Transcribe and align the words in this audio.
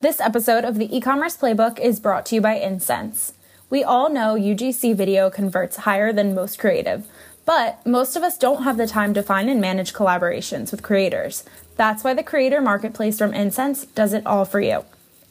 This 0.00 0.20
episode 0.20 0.64
of 0.64 0.76
the 0.76 0.96
e-commerce 0.96 1.36
playbook 1.36 1.80
is 1.80 1.98
brought 1.98 2.24
to 2.26 2.36
you 2.36 2.40
by 2.40 2.54
Insense. 2.54 3.32
We 3.68 3.82
all 3.82 4.08
know 4.08 4.36
UGC 4.36 4.94
video 4.94 5.28
converts 5.28 5.78
higher 5.78 6.12
than 6.12 6.36
most 6.36 6.56
creative, 6.56 7.08
but 7.44 7.84
most 7.84 8.14
of 8.14 8.22
us 8.22 8.38
don't 8.38 8.62
have 8.62 8.76
the 8.76 8.86
time 8.86 9.12
to 9.14 9.24
find 9.24 9.50
and 9.50 9.60
manage 9.60 9.92
collaborations 9.92 10.70
with 10.70 10.84
creators. 10.84 11.42
That's 11.74 12.04
why 12.04 12.14
the 12.14 12.22
creator 12.22 12.60
marketplace 12.60 13.18
from 13.18 13.34
Insense 13.34 13.86
does 13.86 14.12
it 14.12 14.24
all 14.24 14.44
for 14.44 14.60
you. 14.60 14.84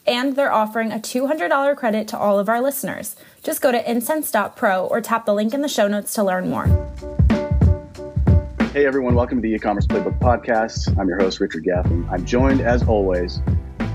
And 0.06 0.36
they're 0.36 0.52
offering 0.52 0.92
a 0.92 1.00
$200 1.00 1.78
credit 1.78 2.10
to 2.10 2.18
all 2.18 2.38
of 2.38 2.50
our 2.50 2.60
listeners. 2.60 3.16
Just 3.44 3.62
go 3.62 3.72
to 3.72 3.82
insense.pro 3.90 4.86
or 4.86 5.00
tap 5.00 5.26
the 5.26 5.34
link 5.34 5.54
in 5.54 5.62
the 5.62 5.70
show 5.70 5.88
notes 5.88 6.14
to 6.16 6.26
learn 6.26 6.50
more. 6.50 6.68
Hey 8.74 8.86
everyone, 8.86 9.16
welcome 9.16 9.38
to 9.38 9.42
the 9.42 9.56
e-commerce 9.56 9.88
playbook 9.88 10.20
podcast. 10.20 10.94
I'm 11.00 11.08
your 11.08 11.20
host, 11.20 11.40
Richard 11.40 11.64
Gaffin. 11.64 12.06
I'm 12.12 12.26
joined 12.26 12.60
as 12.60 12.84
always 12.84 13.40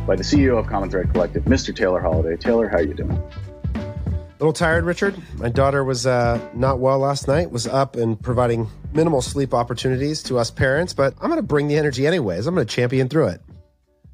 by 0.07 0.17
the 0.17 0.23
CEO 0.23 0.59
of 0.59 0.67
Common 0.67 0.91
Thread 0.91 1.13
Collective, 1.13 1.45
Mr. 1.45 1.75
Taylor 1.75 2.01
Holiday. 2.01 2.37
Taylor, 2.37 2.69
how 2.69 2.79
are 2.79 2.83
you 2.83 2.95
doing? 2.95 3.13
A 3.13 4.39
little 4.41 4.53
tired, 4.53 4.85
Richard. 4.85 5.15
My 5.37 5.49
daughter 5.49 5.85
was 5.85 6.07
uh, 6.07 6.41
not 6.55 6.81
well 6.81 6.99
last 6.99 7.29
night, 7.29 7.53
was 7.53 7.69
up 7.69 7.95
and 7.95 8.21
providing 8.21 8.69
minimal 8.93 9.23
sleep 9.23 9.55
opportunities 9.55 10.23
to 10.25 10.39
us 10.39 10.51
parents, 10.51 10.93
but 10.93 11.15
I'm 11.21 11.29
going 11.29 11.39
to 11.39 11.47
bring 11.47 11.69
the 11.69 11.77
energy 11.77 12.07
anyways. 12.07 12.49
I'm 12.49 12.55
going 12.55 12.67
to 12.67 12.75
champion 12.75 13.09
through 13.09 13.29
it. 13.29 13.43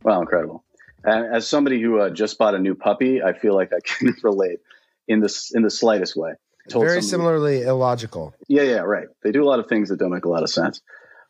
Wow, 0.02 0.20
incredible. 0.20 0.62
And 1.04 1.34
as 1.34 1.48
somebody 1.48 1.80
who 1.80 2.00
uh, 2.00 2.10
just 2.10 2.36
bought 2.36 2.54
a 2.54 2.58
new 2.58 2.74
puppy, 2.74 3.22
I 3.22 3.32
feel 3.32 3.54
like 3.54 3.72
I 3.72 3.78
can 3.84 4.14
relate 4.22 4.58
in 5.06 5.20
this 5.20 5.54
in 5.54 5.62
the 5.62 5.70
slightest 5.70 6.16
way. 6.16 6.32
Very 6.70 7.00
similarly 7.00 7.62
illogical. 7.62 8.34
Yeah, 8.46 8.62
yeah, 8.62 8.80
right. 8.80 9.08
They 9.22 9.32
do 9.32 9.42
a 9.42 9.48
lot 9.48 9.58
of 9.58 9.68
things 9.68 9.88
that 9.88 9.98
don't 9.98 10.10
make 10.10 10.26
a 10.26 10.28
lot 10.28 10.42
of 10.42 10.50
sense. 10.50 10.82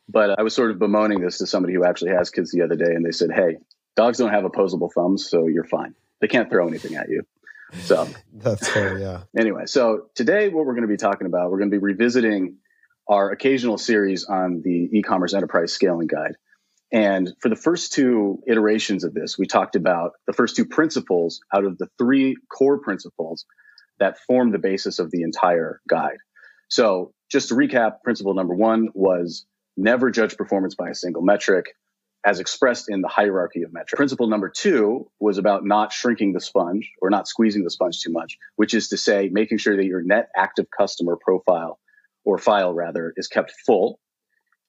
But 0.08 0.36
I 0.36 0.42
was 0.42 0.52
sort 0.52 0.72
of 0.72 0.80
bemoaning 0.80 1.20
this 1.20 1.38
to 1.38 1.46
somebody 1.46 1.74
who 1.74 1.84
actually 1.84 2.10
has 2.10 2.30
kids 2.30 2.50
the 2.50 2.62
other 2.62 2.74
day, 2.74 2.92
and 2.92 3.04
they 3.04 3.12
said, 3.12 3.30
"Hey, 3.30 3.58
Dogs 3.98 4.18
don't 4.18 4.30
have 4.30 4.44
opposable 4.44 4.92
thumbs, 4.94 5.28
so 5.28 5.48
you're 5.48 5.64
fine. 5.64 5.92
They 6.20 6.28
can't 6.28 6.48
throw 6.48 6.68
anything 6.68 6.94
at 6.94 7.08
you. 7.08 7.24
So 7.80 8.08
that's 8.32 8.68
fair, 8.68 8.96
yeah. 8.96 9.22
Anyway, 9.36 9.66
so 9.66 10.02
today 10.14 10.48
what 10.50 10.66
we're 10.66 10.74
going 10.74 10.82
to 10.82 10.88
be 10.88 10.96
talking 10.96 11.26
about, 11.26 11.50
we're 11.50 11.58
going 11.58 11.72
to 11.72 11.74
be 11.74 11.82
revisiting 11.82 12.58
our 13.08 13.32
occasional 13.32 13.76
series 13.76 14.24
on 14.24 14.62
the 14.62 14.88
e-commerce 14.92 15.34
enterprise 15.34 15.72
scaling 15.72 16.06
guide. 16.06 16.36
And 16.92 17.32
for 17.40 17.48
the 17.48 17.56
first 17.56 17.92
two 17.92 18.40
iterations 18.46 19.02
of 19.02 19.14
this, 19.14 19.36
we 19.36 19.48
talked 19.48 19.74
about 19.74 20.12
the 20.28 20.32
first 20.32 20.54
two 20.54 20.64
principles 20.64 21.40
out 21.52 21.64
of 21.64 21.76
the 21.76 21.88
three 21.98 22.36
core 22.56 22.78
principles 22.78 23.46
that 23.98 24.20
form 24.28 24.52
the 24.52 24.58
basis 24.58 25.00
of 25.00 25.10
the 25.10 25.22
entire 25.22 25.80
guide. 25.88 26.18
So 26.68 27.14
just 27.28 27.48
to 27.48 27.56
recap, 27.56 28.02
principle 28.04 28.34
number 28.34 28.54
one 28.54 28.90
was 28.94 29.44
never 29.76 30.12
judge 30.12 30.36
performance 30.36 30.76
by 30.76 30.90
a 30.90 30.94
single 30.94 31.22
metric 31.22 31.74
as 32.24 32.40
expressed 32.40 32.90
in 32.90 33.00
the 33.00 33.08
hierarchy 33.08 33.62
of 33.62 33.72
metrics. 33.72 33.94
Principle 33.94 34.26
number 34.26 34.48
two 34.48 35.10
was 35.20 35.38
about 35.38 35.64
not 35.64 35.92
shrinking 35.92 36.32
the 36.32 36.40
sponge 36.40 36.90
or 37.00 37.10
not 37.10 37.28
squeezing 37.28 37.64
the 37.64 37.70
sponge 37.70 38.00
too 38.00 38.10
much, 38.10 38.38
which 38.56 38.74
is 38.74 38.88
to 38.88 38.96
say, 38.96 39.28
making 39.30 39.58
sure 39.58 39.76
that 39.76 39.84
your 39.84 40.02
net 40.02 40.28
active 40.36 40.66
customer 40.76 41.16
profile 41.16 41.78
or 42.24 42.38
file 42.38 42.74
rather 42.74 43.12
is 43.16 43.28
kept 43.28 43.52
full. 43.64 44.00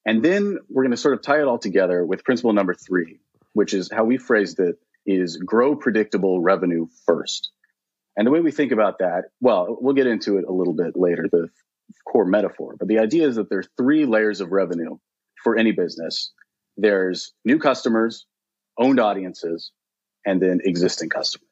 And 0.06 0.24
then 0.24 0.60
we're 0.70 0.84
going 0.84 0.92
to 0.92 0.98
sort 0.98 1.16
of 1.16 1.22
tie 1.22 1.42
it 1.42 1.48
all 1.48 1.58
together 1.58 2.06
with 2.06 2.24
principle 2.24 2.54
number 2.54 2.74
three, 2.74 3.20
which 3.54 3.74
is 3.74 3.90
how 3.92 4.06
we 4.06 4.18
phrased 4.18 4.60
it 4.60 4.76
is 5.06 5.38
grow 5.38 5.76
predictable 5.76 6.40
revenue 6.40 6.88
first. 7.06 7.52
And 8.16 8.28
the 8.28 8.32
way 8.32 8.42
we 8.42 8.52
think 8.52 8.72
about 8.72 9.00
that, 9.00 9.26
well, 9.42 9.78
we'll 9.80 9.96
get 9.96 10.08
into 10.08 10.38
it 10.38 10.46
a 10.48 10.52
little 10.52 10.74
bit 10.74 10.96
later, 10.96 11.28
the 11.32 11.50
core 12.08 12.26
metaphor. 12.26 12.76
But 12.78 12.88
the 12.88 13.00
idea 13.00 13.28
is 13.28 13.36
that 13.38 13.50
there 13.50 13.60
are 13.60 13.70
three 13.78 14.06
layers 14.06 14.42
of 14.42 14.52
revenue 14.52 14.98
for 15.44 15.58
any 15.58 15.72
business 15.72 16.32
there's 16.82 17.34
new 17.46 17.60
customers, 17.60 18.26
owned 18.78 19.00
audiences, 19.00 19.72
and 20.26 20.42
then 20.42 20.60
existing 20.64 21.10
customers. 21.10 21.48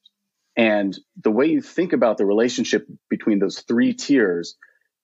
And 0.56 0.98
the 1.22 1.32
way 1.32 1.48
you 1.48 1.62
think 1.62 1.94
about 1.94 2.18
the 2.18 2.26
relationship 2.26 2.88
between 3.10 3.40
those 3.40 3.60
three 3.62 3.94
tiers 3.94 4.56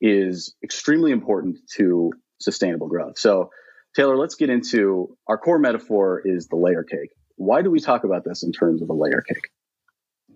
is 0.02 0.56
extremely 0.64 1.12
important 1.12 1.60
to 1.76 2.12
sustainable 2.42 2.88
growth. 2.88 3.20
So, 3.20 3.52
Taylor, 3.96 4.18
let's 4.18 4.36
get 4.36 4.50
into 4.50 5.16
our 5.28 5.38
core 5.38 5.60
metaphor 5.60 6.22
is 6.26 6.48
the 6.48 6.56
layer 6.56 6.84
cake. 6.84 7.12
Why 7.36 7.62
do 7.62 7.70
we 7.70 7.80
talk 7.80 8.04
about 8.04 8.24
this 8.26 8.44
in 8.44 8.52
terms 8.52 8.82
of 8.82 8.90
a 8.90 8.94
layer 8.94 9.22
cake? 9.22 9.50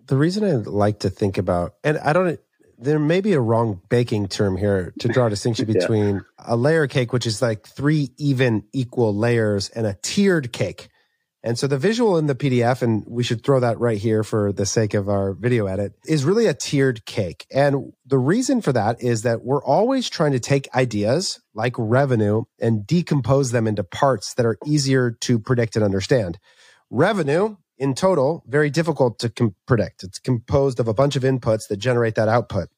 The 0.06 0.16
reason 0.16 0.44
I 0.44 0.54
like 0.54 1.00
to 1.00 1.10
think 1.10 1.38
about, 1.38 1.74
and 1.84 1.98
I 1.98 2.14
don't 2.14 2.40
there 2.78 3.00
may 3.00 3.22
be 3.22 3.34
a 3.34 3.40
wrong 3.40 3.82
baking 3.90 4.28
term 4.28 4.58
here 4.58 4.94
to 5.00 5.08
draw 5.08 5.28
a 5.28 5.30
distinction 5.30 5.66
between 5.74 6.16
yeah. 6.16 6.22
a 6.40 6.56
layer 6.56 6.88
cake, 6.88 7.14
which 7.14 7.26
is 7.26 7.42
like 7.42 7.66
three 7.68 8.12
even 8.18 8.64
equal 8.74 9.16
layers, 9.16 9.70
and 9.70 9.88
a 9.88 9.98
tiered 10.02 10.52
cake. 10.52 10.90
And 11.44 11.58
so 11.58 11.68
the 11.68 11.78
visual 11.78 12.18
in 12.18 12.26
the 12.26 12.36
PDF, 12.36 12.82
and 12.82 13.06
we 13.08 13.24
should 13.24 13.44
throw 13.44 13.60
that 13.60 13.80
right 13.80 13.98
here 13.98 14.24
for 14.24 14.52
the 14.52 14.66
sake 14.66 14.94
of 14.94 15.08
our 15.08 15.34
video 15.34 15.68
edit, 15.68 15.94
is 16.06 16.26
really 16.26 16.48
a 16.48 16.54
tiered 16.54 17.06
cake. 17.06 17.46
And 17.54 17.94
the 18.06 18.18
reason 18.18 18.62
for 18.62 18.74
that 18.74 19.02
is 19.02 19.22
that 19.22 19.44
we're 19.44 19.64
always 19.64 20.10
trying 20.10 20.34
to 20.34 20.40
take 20.40 20.68
ideas 20.76 21.40
like 21.54 21.74
revenue 21.78 22.44
and 22.60 22.86
decompose 22.86 23.52
them 23.52 23.68
into 23.68 23.84
parts 23.84 24.34
that 24.34 24.46
are 24.46 24.58
easier 24.66 25.12
to 25.22 25.40
predict 25.40 25.76
and 25.76 25.86
understand. 25.86 26.38
Revenue 26.90 27.56
in 27.78 27.94
total, 27.94 28.44
very 28.48 28.70
difficult 28.70 29.20
to 29.20 29.30
com- 29.30 29.56
predict. 29.66 30.04
It's 30.04 30.20
composed 30.20 30.80
of 30.80 30.88
a 30.88 30.94
bunch 30.94 31.16
of 31.16 31.24
inputs 31.24 31.68
that 31.68 31.78
generate 31.78 32.16
that 32.16 32.28
output. 32.28 32.70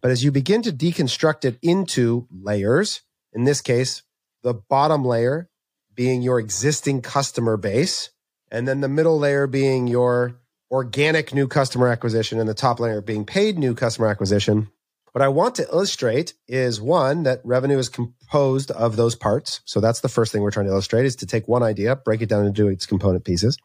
But 0.00 0.10
as 0.10 0.24
you 0.24 0.32
begin 0.32 0.62
to 0.62 0.72
deconstruct 0.72 1.44
it 1.44 1.58
into 1.62 2.26
layers, 2.30 3.02
in 3.32 3.44
this 3.44 3.60
case, 3.60 4.02
the 4.42 4.54
bottom 4.54 5.04
layer 5.04 5.48
being 5.94 6.22
your 6.22 6.40
existing 6.40 7.02
customer 7.02 7.56
base, 7.56 8.10
and 8.50 8.66
then 8.66 8.80
the 8.80 8.88
middle 8.88 9.18
layer 9.18 9.46
being 9.46 9.86
your 9.86 10.40
organic 10.70 11.32
new 11.32 11.46
customer 11.46 11.88
acquisition, 11.88 12.40
and 12.40 12.48
the 12.48 12.54
top 12.54 12.80
layer 12.80 13.00
being 13.00 13.24
paid 13.24 13.58
new 13.58 13.74
customer 13.74 14.08
acquisition. 14.08 14.68
What 15.12 15.22
I 15.22 15.28
want 15.28 15.54
to 15.56 15.68
illustrate 15.68 16.34
is 16.48 16.80
one 16.80 17.22
that 17.22 17.40
revenue 17.44 17.78
is 17.78 17.88
composed 17.88 18.72
of 18.72 18.96
those 18.96 19.14
parts. 19.14 19.60
So 19.64 19.80
that's 19.80 20.00
the 20.00 20.08
first 20.08 20.32
thing 20.32 20.42
we're 20.42 20.50
trying 20.50 20.66
to 20.66 20.72
illustrate 20.72 21.06
is 21.06 21.14
to 21.16 21.26
take 21.26 21.46
one 21.46 21.62
idea, 21.62 21.94
break 21.94 22.20
it 22.20 22.28
down 22.28 22.44
into 22.44 22.66
its 22.66 22.84
component 22.84 23.24
pieces 23.24 23.56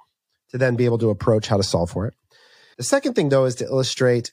to 0.52 0.58
then 0.58 0.76
be 0.76 0.86
able 0.86 0.98
to 1.00 1.10
approach 1.10 1.48
how 1.48 1.58
to 1.58 1.64
solve 1.64 1.92
for 1.92 2.06
it. 2.08 2.14
The 2.78 2.84
second 2.84 3.14
thing, 3.14 3.30
though, 3.30 3.46
is 3.46 3.56
to 3.56 3.66
illustrate 3.66 4.32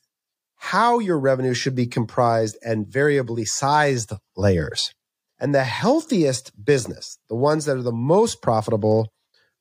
how 0.57 0.99
your 0.99 1.19
revenue 1.19 1.55
should 1.55 1.75
be 1.75 1.87
comprised 1.87 2.57
and 2.63 2.87
variably 2.87 3.45
sized 3.45 4.13
layers. 4.37 4.95
And 5.39 5.55
the 5.55 5.65
healthiest 5.65 6.53
business, 6.65 7.19
the 7.29 7.37
ones 7.37 7.67
that 7.67 7.77
are 7.77 7.83
the 7.83 7.93
most 7.93 8.41
profitable, 8.41 9.13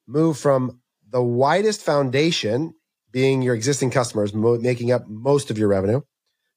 move 0.08 0.38
from 0.38 0.80
the 1.10 1.22
widest 1.22 1.82
foundation, 1.82 2.74
being 3.12 3.42
your 3.42 3.56
existing 3.56 3.92
customers, 3.92 4.34
mo- 4.34 4.58
making 4.58 4.92
up 4.92 5.08
most 5.08 5.52
of 5.52 5.58
your 5.58 5.68
revenue, 5.68 6.02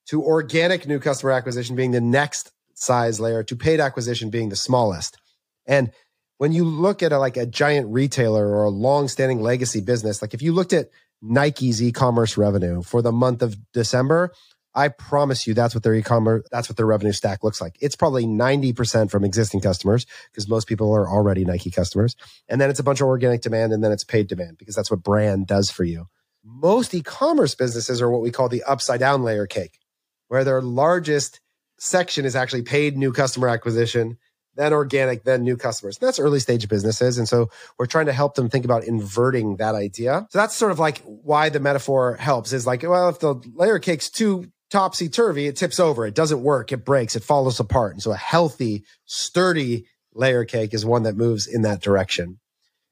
to 0.07 0.23
organic 0.23 0.87
new 0.87 1.01
customer 1.01 1.33
acquisition 1.33 1.77
being 1.77 1.91
the 1.91 2.01
next 2.01 2.53
size 2.75 3.19
layer, 3.19 3.43
to 3.43 3.57
paid 3.57 3.81
acquisition 3.81 4.31
being 4.31 4.49
the 4.49 4.57
smallest. 4.57 5.19
And 5.67 5.91
when 6.39 6.53
you 6.53 6.65
look 6.65 7.03
at 7.03 7.13
a, 7.13 7.19
like 7.19 7.37
a 7.37 7.47
giant 7.47 7.93
retailer 7.93 8.49
or 8.49 8.65
a 8.65 8.71
long-standing 8.71 9.41
legacy 9.41 9.81
business, 9.81 10.23
like 10.23 10.35
if 10.35 10.43
you 10.43 10.53
looked 10.53 10.73
at 10.73 10.89
Nike's 11.21 11.83
e-commerce 11.83 12.37
revenue 12.37 12.83
for 12.83 13.03
the 13.03 13.13
month 13.13 13.43
of 13.43 13.57
December, 13.73 14.33
I 14.75 14.89
promise 14.89 15.47
you 15.47 15.55
that's 15.55 15.75
what 15.75 15.83
their 15.83 15.95
e-commerce, 15.95 16.47
that's 16.53 16.69
what 16.69 16.77
their 16.77 16.87
revenue 16.87 17.13
stack 17.13 17.43
looks 17.43 17.61
like. 17.61 17.77
It's 17.81 17.97
probably 17.97 18.27
90% 18.27 19.11
from 19.11 19.25
existing 19.25 19.61
customers 19.61 20.07
because 20.31 20.49
most 20.49 20.69
people 20.69 20.95
are 20.95 21.09
already 21.09 21.45
Nike 21.45 21.73
customers. 21.73 22.15
And 22.49 22.61
then 22.61 22.71
it's 22.71 22.79
a 22.79 22.85
bunch 22.85 23.01
of 23.01 23.09
organic 23.09 23.41
demand 23.41 23.73
and 23.73 23.83
then 23.83 23.91
it's 23.91 24.05
paid 24.05 24.29
demand 24.29 24.59
because 24.59 24.77
that's 24.77 24.91
what 24.91 25.03
brand 25.03 25.49
does 25.49 25.71
for 25.71 25.83
you. 25.83 26.07
Most 26.45 26.95
e-commerce 26.95 27.57
businesses 27.57 28.01
are 28.01 28.09
what 28.09 28.23
we 28.23 28.31
call 28.31 28.49
the 28.49 28.63
upside 28.63 29.01
down 29.01 29.25
layer 29.25 29.47
cake, 29.47 29.81
where 30.29 30.45
their 30.45 30.63
largest 30.63 31.41
section 31.79 32.25
is 32.25 32.37
actually 32.37 32.63
paid 32.63 32.97
new 32.97 33.13
customer 33.13 33.49
acquisition 33.49 34.19
then 34.59 34.73
organic, 34.73 35.23
then 35.23 35.45
new 35.45 35.57
customers. 35.57 35.97
And 35.99 36.07
that's 36.07 36.19
early 36.19 36.41
stage 36.41 36.69
businesses. 36.69 37.17
And 37.17 37.29
so 37.29 37.49
we're 37.79 37.87
trying 37.87 38.07
to 38.07 38.13
help 38.13 38.35
them 38.35 38.51
think 38.51 38.65
about 38.65 38.83
inverting 38.83 39.57
that 39.57 39.77
idea. 39.77 40.27
So 40.31 40.39
that's 40.39 40.57
sort 40.57 40.73
of 40.73 40.81
like 40.81 40.99
why 41.05 41.49
the 41.49 41.61
metaphor 41.61 42.17
helps 42.17 42.53
is 42.53 42.67
like, 42.67 42.83
well, 42.83 43.09
if 43.09 43.21
the 43.21 43.41
layer 43.55 43.79
cake's 43.79 44.11
too 44.11 44.51
topsy 44.69 45.09
turvy, 45.09 45.47
it 45.47 45.55
tips 45.55 45.79
over. 45.79 46.05
It 46.05 46.15
doesn't 46.15 46.43
work. 46.43 46.73
It 46.73 46.85
breaks. 46.85 47.15
It 47.15 47.23
falls 47.23 47.61
apart. 47.61 47.93
And 47.93 48.03
so 48.03 48.11
a 48.11 48.17
healthy, 48.17 48.85
sturdy 49.05 49.87
layer 50.13 50.45
cake 50.45 50.75
is 50.75 50.85
one 50.85 51.05
that 51.05 51.17
moves 51.17 51.47
in 51.47 51.63
that 51.63 51.81
direction. 51.81 52.41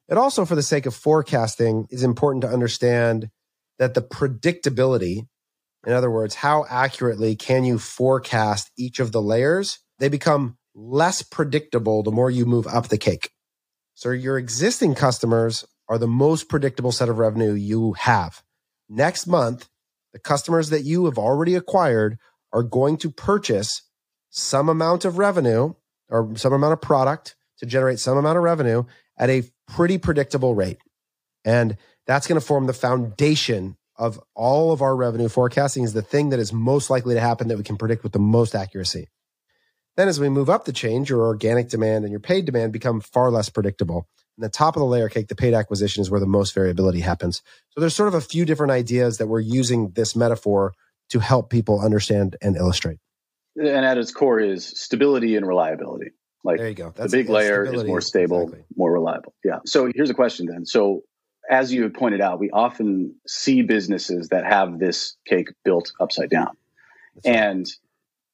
It 0.09 0.17
also, 0.17 0.45
for 0.45 0.55
the 0.55 0.63
sake 0.63 0.87
of 0.87 0.95
forecasting, 0.95 1.89
is 1.91 2.05
important 2.05 2.43
to 2.43 2.49
understand 2.49 3.29
that 3.81 3.95
the 3.95 4.03
predictability, 4.03 5.27
in 5.85 5.93
other 5.93 6.13
words, 6.13 6.37
how 6.37 6.65
accurately 6.71 7.35
can 7.35 7.65
you 7.65 7.81
forecast 7.81 8.71
each 8.79 9.01
of 9.01 9.11
the 9.11 9.21
layers? 9.21 9.81
They 9.99 10.09
become 10.09 10.59
less 10.77 11.23
predictable 11.23 12.03
the 12.03 12.13
more 12.13 12.31
you 12.31 12.45
move 12.45 12.67
up 12.67 12.89
the 12.89 12.99
cake. 12.99 13.31
So 13.95 14.11
your 14.11 14.39
existing 14.39 14.95
customers 14.95 15.65
are 15.89 15.97
the 15.97 16.07
most 16.07 16.49
predictable 16.49 16.93
set 16.93 17.09
of 17.09 17.19
revenue 17.19 17.55
you 17.55 17.95
have. 17.95 18.43
Next 18.89 19.27
month, 19.27 19.69
the 20.13 20.19
customers 20.19 20.69
that 20.71 20.83
you 20.83 21.07
have 21.07 21.19
already 21.19 21.55
acquired 21.55 22.19
are 22.53 22.63
going 22.63 22.99
to 22.99 23.11
purchase 23.11 23.83
some 24.29 24.69
amount 24.69 25.05
of 25.05 25.17
revenue 25.19 25.75
or 26.11 26.37
some 26.37 26.53
amount 26.53 26.75
of 26.75 26.83
product 26.83 27.37
to 27.59 27.67
generate 27.67 27.99
some 27.99 28.19
amount 28.19 28.37
of 28.37 28.45
revenue 28.45 28.85
at 29.19 29.31
a 29.31 29.45
pretty 29.67 29.97
predictable 29.97 30.55
rate. 30.55 30.79
And 31.45 31.79
That's 32.07 32.27
going 32.27 32.41
to 32.41 32.47
form 32.47 32.67
the 32.67 32.73
foundation 32.73 33.77
of 33.97 34.21
all 34.35 34.73
of 34.73 34.83
our 34.83 34.95
revenue 34.95 35.29
forecasting 35.29 35.85
is 35.85 35.93
the 35.93 36.03
thing 36.03 36.29
that 36.31 36.39
is 36.39 36.53
most 36.53 36.91
likely 36.91 37.15
to 37.15 37.21
happen 37.21 37.49
that 37.49 37.57
we 37.57 37.65
can 37.65 37.77
predict 37.77 38.03
with 38.03 38.13
the 38.13 38.19
most 38.19 38.55
accuracy. 38.55 39.09
Then 39.97 40.09
as 40.09 40.21
we 40.21 40.29
move 40.29 40.51
up 40.51 40.65
the 40.65 40.73
chain, 40.73 41.05
your 41.05 41.23
organic 41.23 41.69
demand 41.69 42.05
and 42.05 42.13
your 42.13 42.21
paid 42.21 42.45
demand 42.45 42.73
become 42.73 43.01
far 43.01 43.31
less 43.31 43.49
predictable. 43.49 44.07
And 44.37 44.45
the 44.45 44.51
top 44.51 44.77
of 44.77 44.81
the 44.81 44.87
layer 44.87 45.09
cake, 45.09 45.29
the 45.29 45.35
paid 45.35 45.55
acquisition 45.55 46.03
is 46.03 46.11
where 46.11 46.21
the 46.21 46.27
most 46.27 46.55
variability 46.55 47.01
happens. 47.01 47.43
So 47.71 47.81
there's 47.81 47.95
sort 47.95 48.09
of 48.09 48.15
a 48.15 48.21
few 48.21 48.45
different 48.45 48.73
ideas 48.73 49.19
that 49.19 49.27
we're 49.27 49.41
using 49.41 49.93
this 49.93 50.15
metaphor 50.15 50.75
to 51.11 51.19
help 51.19 51.49
people 51.49 51.81
understand 51.81 52.37
and 52.43 52.57
illustrate. 52.57 52.99
And 53.57 53.87
at 53.87 53.97
its 53.97 54.13
core 54.13 54.39
is 54.39 54.67
stability 54.67 55.37
and 55.37 55.47
reliability. 55.47 56.11
Like 56.45 56.59
there 56.59 56.69
you 56.69 56.75
go. 56.75 56.93
That's, 56.95 57.11
the 57.11 57.19
big 57.19 57.31
layer 57.31 57.65
is 57.65 57.85
more 57.85 58.03
stable, 58.03 58.43
exactly. 58.43 58.65
more 58.77 58.93
reliable. 58.93 59.35
Yeah. 59.43 59.61
So 59.65 59.91
here's 59.95 60.11
a 60.11 60.15
question 60.15 60.47
then. 60.47 60.67
So 60.67 61.03
as 61.49 61.73
you 61.73 61.89
pointed 61.89 62.21
out, 62.21 62.39
we 62.39 62.51
often 62.51 63.15
see 63.27 63.63
businesses 63.63 64.29
that 64.29 64.45
have 64.45 64.79
this 64.79 65.17
cake 65.27 65.49
built 65.65 65.93
upside 65.99 66.29
down. 66.29 66.57
and 67.25 67.67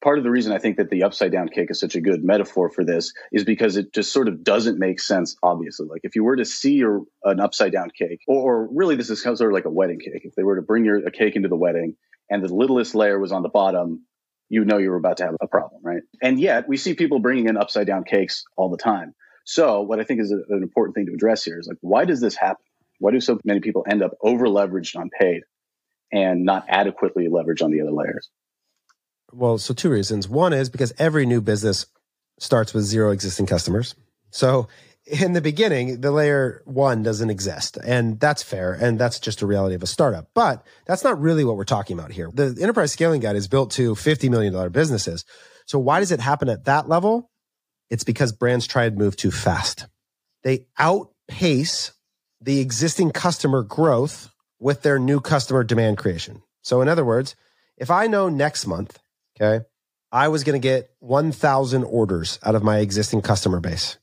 part 0.03 0.19
of 0.19 0.25
the 0.25 0.31
reason 0.31 0.53
I 0.53 0.59
think 0.59 0.77
that 0.77 0.91
the 0.91 1.05
upside 1.05 1.33
down 1.33 1.49
cake 1.49 1.71
is 1.71 1.81
such 1.81 1.95
a 1.95 2.01
good 2.01 2.25
metaphor 2.25 2.71
for 2.71 2.85
this 2.85 3.13
is 3.31 3.45
because 3.45 3.77
it 3.77 3.95
just 3.95 4.13
sort 4.13 4.29
of 4.29 4.43
doesn't 4.45 4.79
make 4.79 5.01
sense, 5.01 5.37
obviously. 5.43 5.87
Like 5.89 6.03
if 6.05 6.17
you 6.17 6.25
were 6.25 6.37
to 6.37 6.45
see 6.45 6.75
your, 6.75 7.03
an 7.25 7.41
upside 7.41 7.73
down 7.73 7.91
cake, 7.91 8.21
or, 8.27 8.65
or 8.65 8.69
really 8.73 8.97
this 8.97 9.11
is 9.11 9.23
sort 9.23 9.41
of 9.41 9.53
like 9.53 9.65
a 9.65 9.71
wedding 9.71 10.01
cake. 10.01 10.23
If 10.25 10.35
they 10.35 10.43
were 10.43 10.57
to 10.57 10.63
bring 10.63 10.85
your, 10.85 11.07
a 11.07 11.11
cake 11.11 11.37
into 11.37 11.49
the 11.49 11.57
wedding 11.57 11.97
and 12.29 12.45
the 12.45 12.53
littlest 12.53 12.95
layer 12.95 13.19
was 13.19 13.33
on 13.33 13.43
the 13.43 13.49
bottom, 13.49 14.05
you 14.49 14.65
know 14.65 14.79
you 14.79 14.91
were 14.91 14.97
about 14.97 15.19
to 15.19 15.25
have 15.25 15.37
a 15.41 15.47
problem, 15.47 15.81
right? 15.83 16.03
And 16.21 16.39
yet 16.39 16.69
we 16.69 16.77
see 16.77 16.95
people 16.95 17.21
bringing 17.21 17.49
in 17.49 17.57
upside 17.57 17.87
down 17.87 18.05
cakes 18.05 18.45
all 18.57 18.69
the 18.69 18.77
time. 18.77 19.15
So 19.45 19.83
what 19.83 20.01
I 20.01 20.05
think 20.05 20.21
is 20.21 20.31
a, 20.31 20.37
an 20.55 20.63
important 20.63 20.95
thing 20.95 21.07
to 21.07 21.13
address 21.13 21.45
here 21.45 21.59
is 21.59 21.67
like, 21.67 21.79
why 21.81 22.05
does 22.05 22.21
this 22.21 22.37
happen? 22.37 22.65
Why 22.99 23.13
do 23.13 23.21
so 23.21 23.39
many 23.45 23.61
people 23.61 23.85
end 23.89 24.03
up 24.03 24.13
over 24.23 24.47
leveraged 24.47 24.97
on 24.97 25.11
paid 25.19 25.43
and 26.13 26.45
not 26.45 26.67
adequately 26.69 27.29
leveraged 27.29 27.63
on 27.63 27.71
the 27.71 27.81
other 27.81 27.91
layers? 27.91 28.29
Well, 29.33 29.59
so 29.59 29.75
two 29.75 29.91
reasons. 29.91 30.29
One 30.29 30.53
is 30.53 30.69
because 30.69 30.93
every 30.99 31.27
new 31.27 31.41
business 31.41 31.87
starts 32.39 32.75
with 32.75 32.85
zero 32.85 33.11
existing 33.11 33.47
customers. 33.47 33.95
So 34.31 34.69
in 35.07 35.33
the 35.33 35.41
beginning, 35.41 36.01
the 36.01 36.11
layer 36.11 36.63
one 36.65 37.03
doesn't 37.03 37.31
exist. 37.31 37.79
And 37.85 38.21
that's 38.21 38.43
fair. 38.43 38.73
And 38.73 38.99
that's 38.99 39.19
just 39.19 39.43
a 39.43 39.47
reality 39.47 39.75
of 39.75 39.83
a 39.83 39.87
startup. 39.87 40.29
But 40.35 40.65
that's 40.87 41.05
not 41.05 41.21
really 41.21 41.45
what 41.45 41.57
we're 41.57 41.65
talking 41.65 41.99
about 41.99 42.13
here. 42.13 42.31
The 42.33 42.57
enterprise 42.61 42.93
scaling 42.93 43.21
guide 43.21 43.37
is 43.37 43.49
built 43.49 43.71
to 43.73 43.95
$50 43.95 44.31
million 44.31 44.71
businesses. 44.71 45.25
So 45.67 45.79
why 45.79 46.01
does 46.01 46.13
it 46.13 46.21
happen 46.21 46.49
at 46.49 46.65
that 46.65 46.89
level? 46.89 47.31
It's 47.91 48.05
because 48.05 48.33
brands 48.33 48.67
try 48.67 48.89
to 48.89 48.95
move 48.95 49.17
too 49.17 49.31
fast. 49.31 49.87
They 50.45 50.67
outpace 50.79 51.93
the 52.41 52.61
existing 52.61 53.13
customer 53.13 53.63
growth 53.63 54.31
with 54.59 54.83
their 54.83 54.99
new 54.99 55.21
customer 55.21 55.65
demand 55.65 55.99
creation. 55.99 56.43
So, 56.63 56.81
in 56.81 56.89
other 56.89 57.05
words, 57.05 57.37
if 57.77 57.91
I 57.91 58.07
know 58.07 58.29
next 58.29 58.67
month, 58.67 58.99
okay, 59.43 59.65
I 60.11 60.29
was 60.29 60.45
going 60.45 60.61
to 60.61 60.67
get 60.67 60.91
1,000 61.01 61.85
orders 61.85 62.39
out 62.43 62.55
of 62.55 62.63
my 62.63 62.79
existing 62.79 63.23
customer 63.23 63.61
base. 63.61 63.99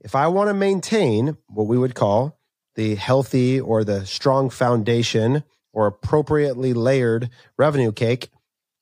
If 0.00 0.14
I 0.14 0.26
want 0.28 0.48
to 0.48 0.54
maintain 0.54 1.36
what 1.46 1.66
we 1.66 1.78
would 1.78 1.94
call 1.94 2.38
the 2.74 2.94
healthy 2.94 3.60
or 3.60 3.84
the 3.84 4.06
strong 4.06 4.50
foundation 4.50 5.44
or 5.72 5.86
appropriately 5.86 6.72
layered 6.72 7.30
revenue 7.56 7.92
cake, 7.92 8.30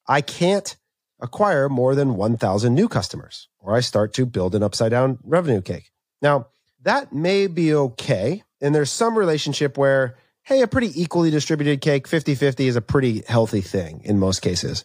I 0.06 0.20
can't 0.20 0.76
acquire 1.20 1.69
more 1.69 1.94
than 1.94 2.14
1,000 2.14 2.75
new 2.75 2.88
customers 2.88 3.49
or 3.58 3.76
I 3.76 3.81
start 3.81 4.14
to 4.14 4.25
build 4.25 4.55
an 4.55 4.62
upside 4.62 4.93
down 4.93 5.19
revenue 5.23 5.61
cake. 5.61 5.91
Now, 6.23 6.47
that 6.82 7.12
may 7.12 7.47
be 7.47 7.75
okay 7.75 8.43
and 8.61 8.75
there's 8.75 8.91
some 8.91 9.19
relationship 9.19 9.76
where, 9.76 10.17
hey, 10.43 10.62
a 10.62 10.67
pretty 10.67 11.00
equally 11.00 11.31
distributed 11.31 11.81
cake, 11.81 12.08
50 12.08 12.35
50 12.35 12.69
is 12.69 12.76
a 12.76 12.81
pretty 12.81 13.23
healthy 13.26 13.61
thing 13.61 14.00
in 14.05 14.19
most 14.19 14.41
cases. 14.41 14.85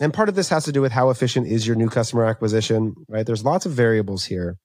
And 0.00 0.12
part 0.12 0.28
of 0.28 0.34
this 0.34 0.50
has 0.50 0.64
to 0.64 0.72
do 0.72 0.82
with 0.82 0.92
how 0.92 1.10
efficient 1.10 1.46
is 1.46 1.66
your 1.66 1.76
new 1.76 1.88
customer 1.88 2.24
acquisition, 2.24 2.94
right? 3.08 3.24
There's 3.24 3.44
lots 3.44 3.64
of 3.66 3.72
variables 3.72 4.24
here. 4.24 4.58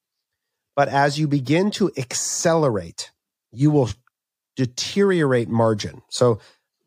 But 0.76 0.88
as 0.88 1.18
you 1.18 1.26
begin 1.26 1.70
to 1.72 1.90
accelerate, 1.96 3.10
you 3.50 3.70
will 3.70 3.90
deteriorate 4.56 5.48
margin. 5.48 6.02
So 6.10 6.38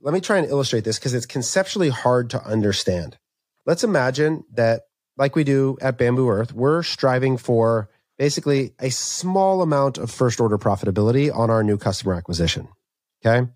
let 0.02 0.14
me 0.14 0.22
try 0.22 0.38
and 0.38 0.48
illustrate 0.48 0.84
this 0.84 1.00
because 1.00 1.14
it's 1.14 1.26
conceptually 1.26 1.90
hard 1.90 2.30
to 2.32 2.44
understand. 2.44 3.18
Let's 3.66 3.84
imagine 3.84 4.44
that, 4.54 4.84
like 5.18 5.36
we 5.36 5.44
do 5.44 5.78
at 5.82 5.98
Bamboo 5.98 6.30
Earth, 6.30 6.54
we're 6.54 6.84
striving 6.84 7.38
for 7.38 7.90
basically 8.18 8.74
a 8.80 8.92
small 8.92 9.62
amount 9.62 9.98
of 9.98 10.12
first 10.12 10.40
order 10.40 10.58
profitability 10.58 11.36
on 11.36 11.50
our 11.50 11.64
new 11.64 11.78
customer 11.78 12.14
acquisition. 12.14 12.68
Okay. 13.26 13.50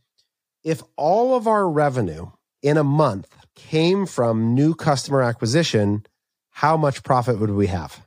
If 0.64 0.82
all 0.98 1.36
of 1.36 1.48
our 1.48 1.70
revenue 1.70 2.32
in 2.62 2.78
a 2.78 2.84
month 2.84 3.28
came 3.68 4.06
from 4.06 4.54
new 4.56 4.74
customer 4.74 5.22
acquisition, 5.22 6.06
how 6.50 6.78
much 6.78 7.04
profit 7.04 7.40
would 7.40 7.52
we 7.52 7.68
have? 7.68 8.06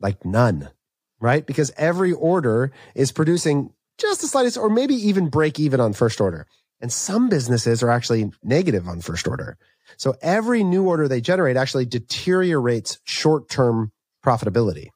Like 0.00 0.24
none, 0.24 0.70
right? 1.20 1.46
Because 1.46 1.72
every 1.76 2.12
order 2.12 2.72
is 2.94 3.12
producing 3.12 3.72
just 3.98 4.20
the 4.20 4.26
slightest, 4.26 4.58
or 4.58 4.68
maybe 4.68 4.94
even 4.94 5.28
break 5.28 5.60
even 5.60 5.80
on 5.80 5.92
first 5.92 6.20
order. 6.20 6.46
And 6.80 6.92
some 6.92 7.28
businesses 7.28 7.82
are 7.82 7.90
actually 7.90 8.32
negative 8.42 8.88
on 8.88 9.00
first 9.00 9.28
order. 9.28 9.56
So 9.96 10.14
every 10.20 10.64
new 10.64 10.88
order 10.88 11.06
they 11.06 11.20
generate 11.20 11.56
actually 11.56 11.86
deteriorates 11.86 12.98
short 13.04 13.48
term 13.48 13.92
profitability. 14.24 14.88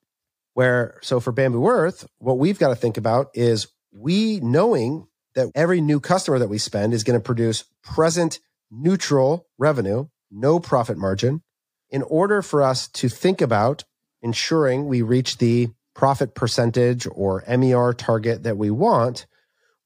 Where, 0.55 0.99
so 1.03 1.21
for 1.21 1.33
Bamboo 1.33 1.69
Earth, 1.69 2.09
what 2.19 2.39
we've 2.39 2.59
got 2.59 2.69
to 2.69 2.77
think 2.77 2.97
about 2.97 3.29
is 3.35 3.69
we 3.93 4.41
knowing 4.41 5.07
that 5.35 5.51
every 5.55 5.81
new 5.81 6.01
customer 6.01 6.39
that 6.39 6.49
we 6.49 6.59
spend 6.59 6.93
is 6.95 7.05
going 7.05 7.19
to 7.19 7.23
produce 7.23 7.65
present 7.83 8.41
neutral 8.71 9.47
revenue, 9.59 10.07
no 10.31 10.59
profit 10.61 10.99
margin. 10.99 11.43
In 11.91 12.03
order 12.03 12.43
for 12.43 12.63
us 12.63 12.89
to 12.89 13.09
think 13.09 13.41
about 13.41 13.85
ensuring 14.23 14.87
we 14.87 15.03
reach 15.03 15.39
the 15.39 15.69
profit 15.95 16.35
percentage 16.35 17.07
or 17.13 17.45
MER 17.49 17.93
target 17.93 18.43
that 18.43 18.59
we 18.59 18.71
want, 18.71 19.27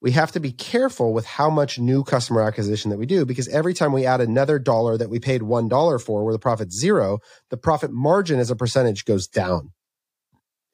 we 0.03 0.12
have 0.12 0.32
to 0.32 0.41
be 0.41 0.50
careful 0.50 1.12
with 1.12 1.27
how 1.27 1.50
much 1.50 1.79
new 1.79 2.03
customer 2.03 2.41
acquisition 2.41 2.91
that 2.91 2.99
we 2.99 3.06
do 3.06 3.27
because 3.27 3.49
every 3.49 3.75
time 3.75 3.93
we 3.93 4.06
add 4.06 4.21
another 4.21 4.59
dollar 4.59 4.97
that 4.97 5.11
we 5.11 5.21
paid 5.21 5.43
$1 5.43 6.03
for 6.03 6.25
where 6.25 6.33
the 6.33 6.38
profit's 6.38 6.76
zero, 6.76 7.19
the 7.50 7.56
profit 7.56 7.93
margin 7.93 8.41
as 8.41 8.50
a 8.50 8.56
percentage 8.56 9.05
goes 9.05 9.29
down. 9.29 9.73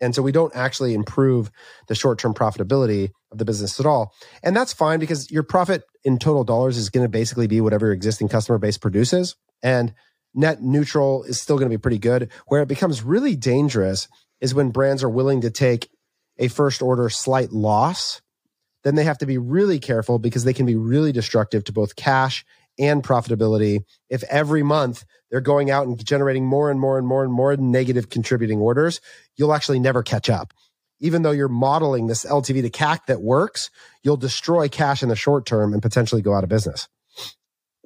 And 0.01 0.15
so 0.15 0.23
we 0.23 0.33
don't 0.33 0.55
actually 0.55 0.95
improve 0.95 1.51
the 1.89 1.95
short 1.95 2.19
term 2.19 2.35
profitability 2.35 3.11
of 3.33 3.39
the 3.39 3.45
business 3.45 3.81
at 3.81 3.87
all. 3.87 4.13
And 4.43 4.55
that's 4.55 4.73
fine 4.73 5.01
because 5.01 5.31
your 5.31 5.43
profit 5.43 5.83
in 6.07 6.19
total 6.19 6.45
dollars 6.45 6.77
is 6.77 6.89
going 6.89 7.05
to 7.05 7.11
basically 7.11 7.49
be 7.49 7.61
whatever 7.61 7.87
your 7.87 7.93
existing 7.93 8.29
customer 8.29 8.59
base 8.59 8.79
produces. 8.79 9.35
And 9.61 9.93
net 10.35 10.63
neutral 10.63 11.25
is 11.25 11.41
still 11.41 11.59
going 11.59 11.69
to 11.69 11.77
be 11.77 11.81
pretty 11.81 11.99
good. 11.99 12.31
Where 12.47 12.63
it 12.63 12.69
becomes 12.69 13.03
really 13.03 13.35
dangerous 13.35 14.07
is 14.41 14.55
when 14.55 14.71
brands 14.71 15.03
are 15.03 15.11
willing 15.11 15.41
to 15.41 15.51
take 15.51 15.91
a 16.39 16.47
first 16.47 16.81
order 16.81 17.09
slight 17.09 17.51
loss. 17.51 18.23
Then 18.85 18.95
they 18.95 19.03
have 19.03 19.19
to 19.19 19.27
be 19.27 19.37
really 19.37 19.81
careful 19.81 20.21
because 20.21 20.45
they 20.45 20.53
can 20.53 20.65
be 20.65 20.77
really 20.77 21.11
destructive 21.11 21.65
to 21.65 21.73
both 21.73 21.97
cash 21.97 22.45
and 22.79 23.03
profitability 23.03 23.81
if 24.09 24.23
every 24.25 24.63
month 24.63 25.05
they're 25.31 25.41
going 25.41 25.73
out 25.73 25.89
and 25.89 26.05
generating 26.05 26.45
more 26.47 26.71
and 26.71 26.79
more 26.79 26.99
and 26.99 27.07
more 27.07 27.25
and 27.25 27.33
more 27.33 27.57
negative 27.57 28.11
contributing 28.11 28.61
orders, 28.61 29.01
you'll 29.35 29.55
actually 29.55 29.81
never 29.81 30.05
catch 30.05 30.31
up. 30.31 30.53
Even 31.01 31.23
though 31.23 31.31
you're 31.31 31.49
modeling 31.49 32.07
this 32.07 32.25
LTV 32.25 32.63
to 32.63 32.71
CAC 32.71 33.07
that 33.07 33.21
works, 33.21 33.71
you'll 34.03 34.17
destroy 34.17 34.69
cash 34.69 35.03
in 35.03 35.09
the 35.09 35.17
short 35.17 35.47
term 35.47 35.73
and 35.73 35.83
potentially 35.83 36.23
go 36.23 36.35
out 36.35 36.43
of 36.43 36.49
business. 36.49 36.89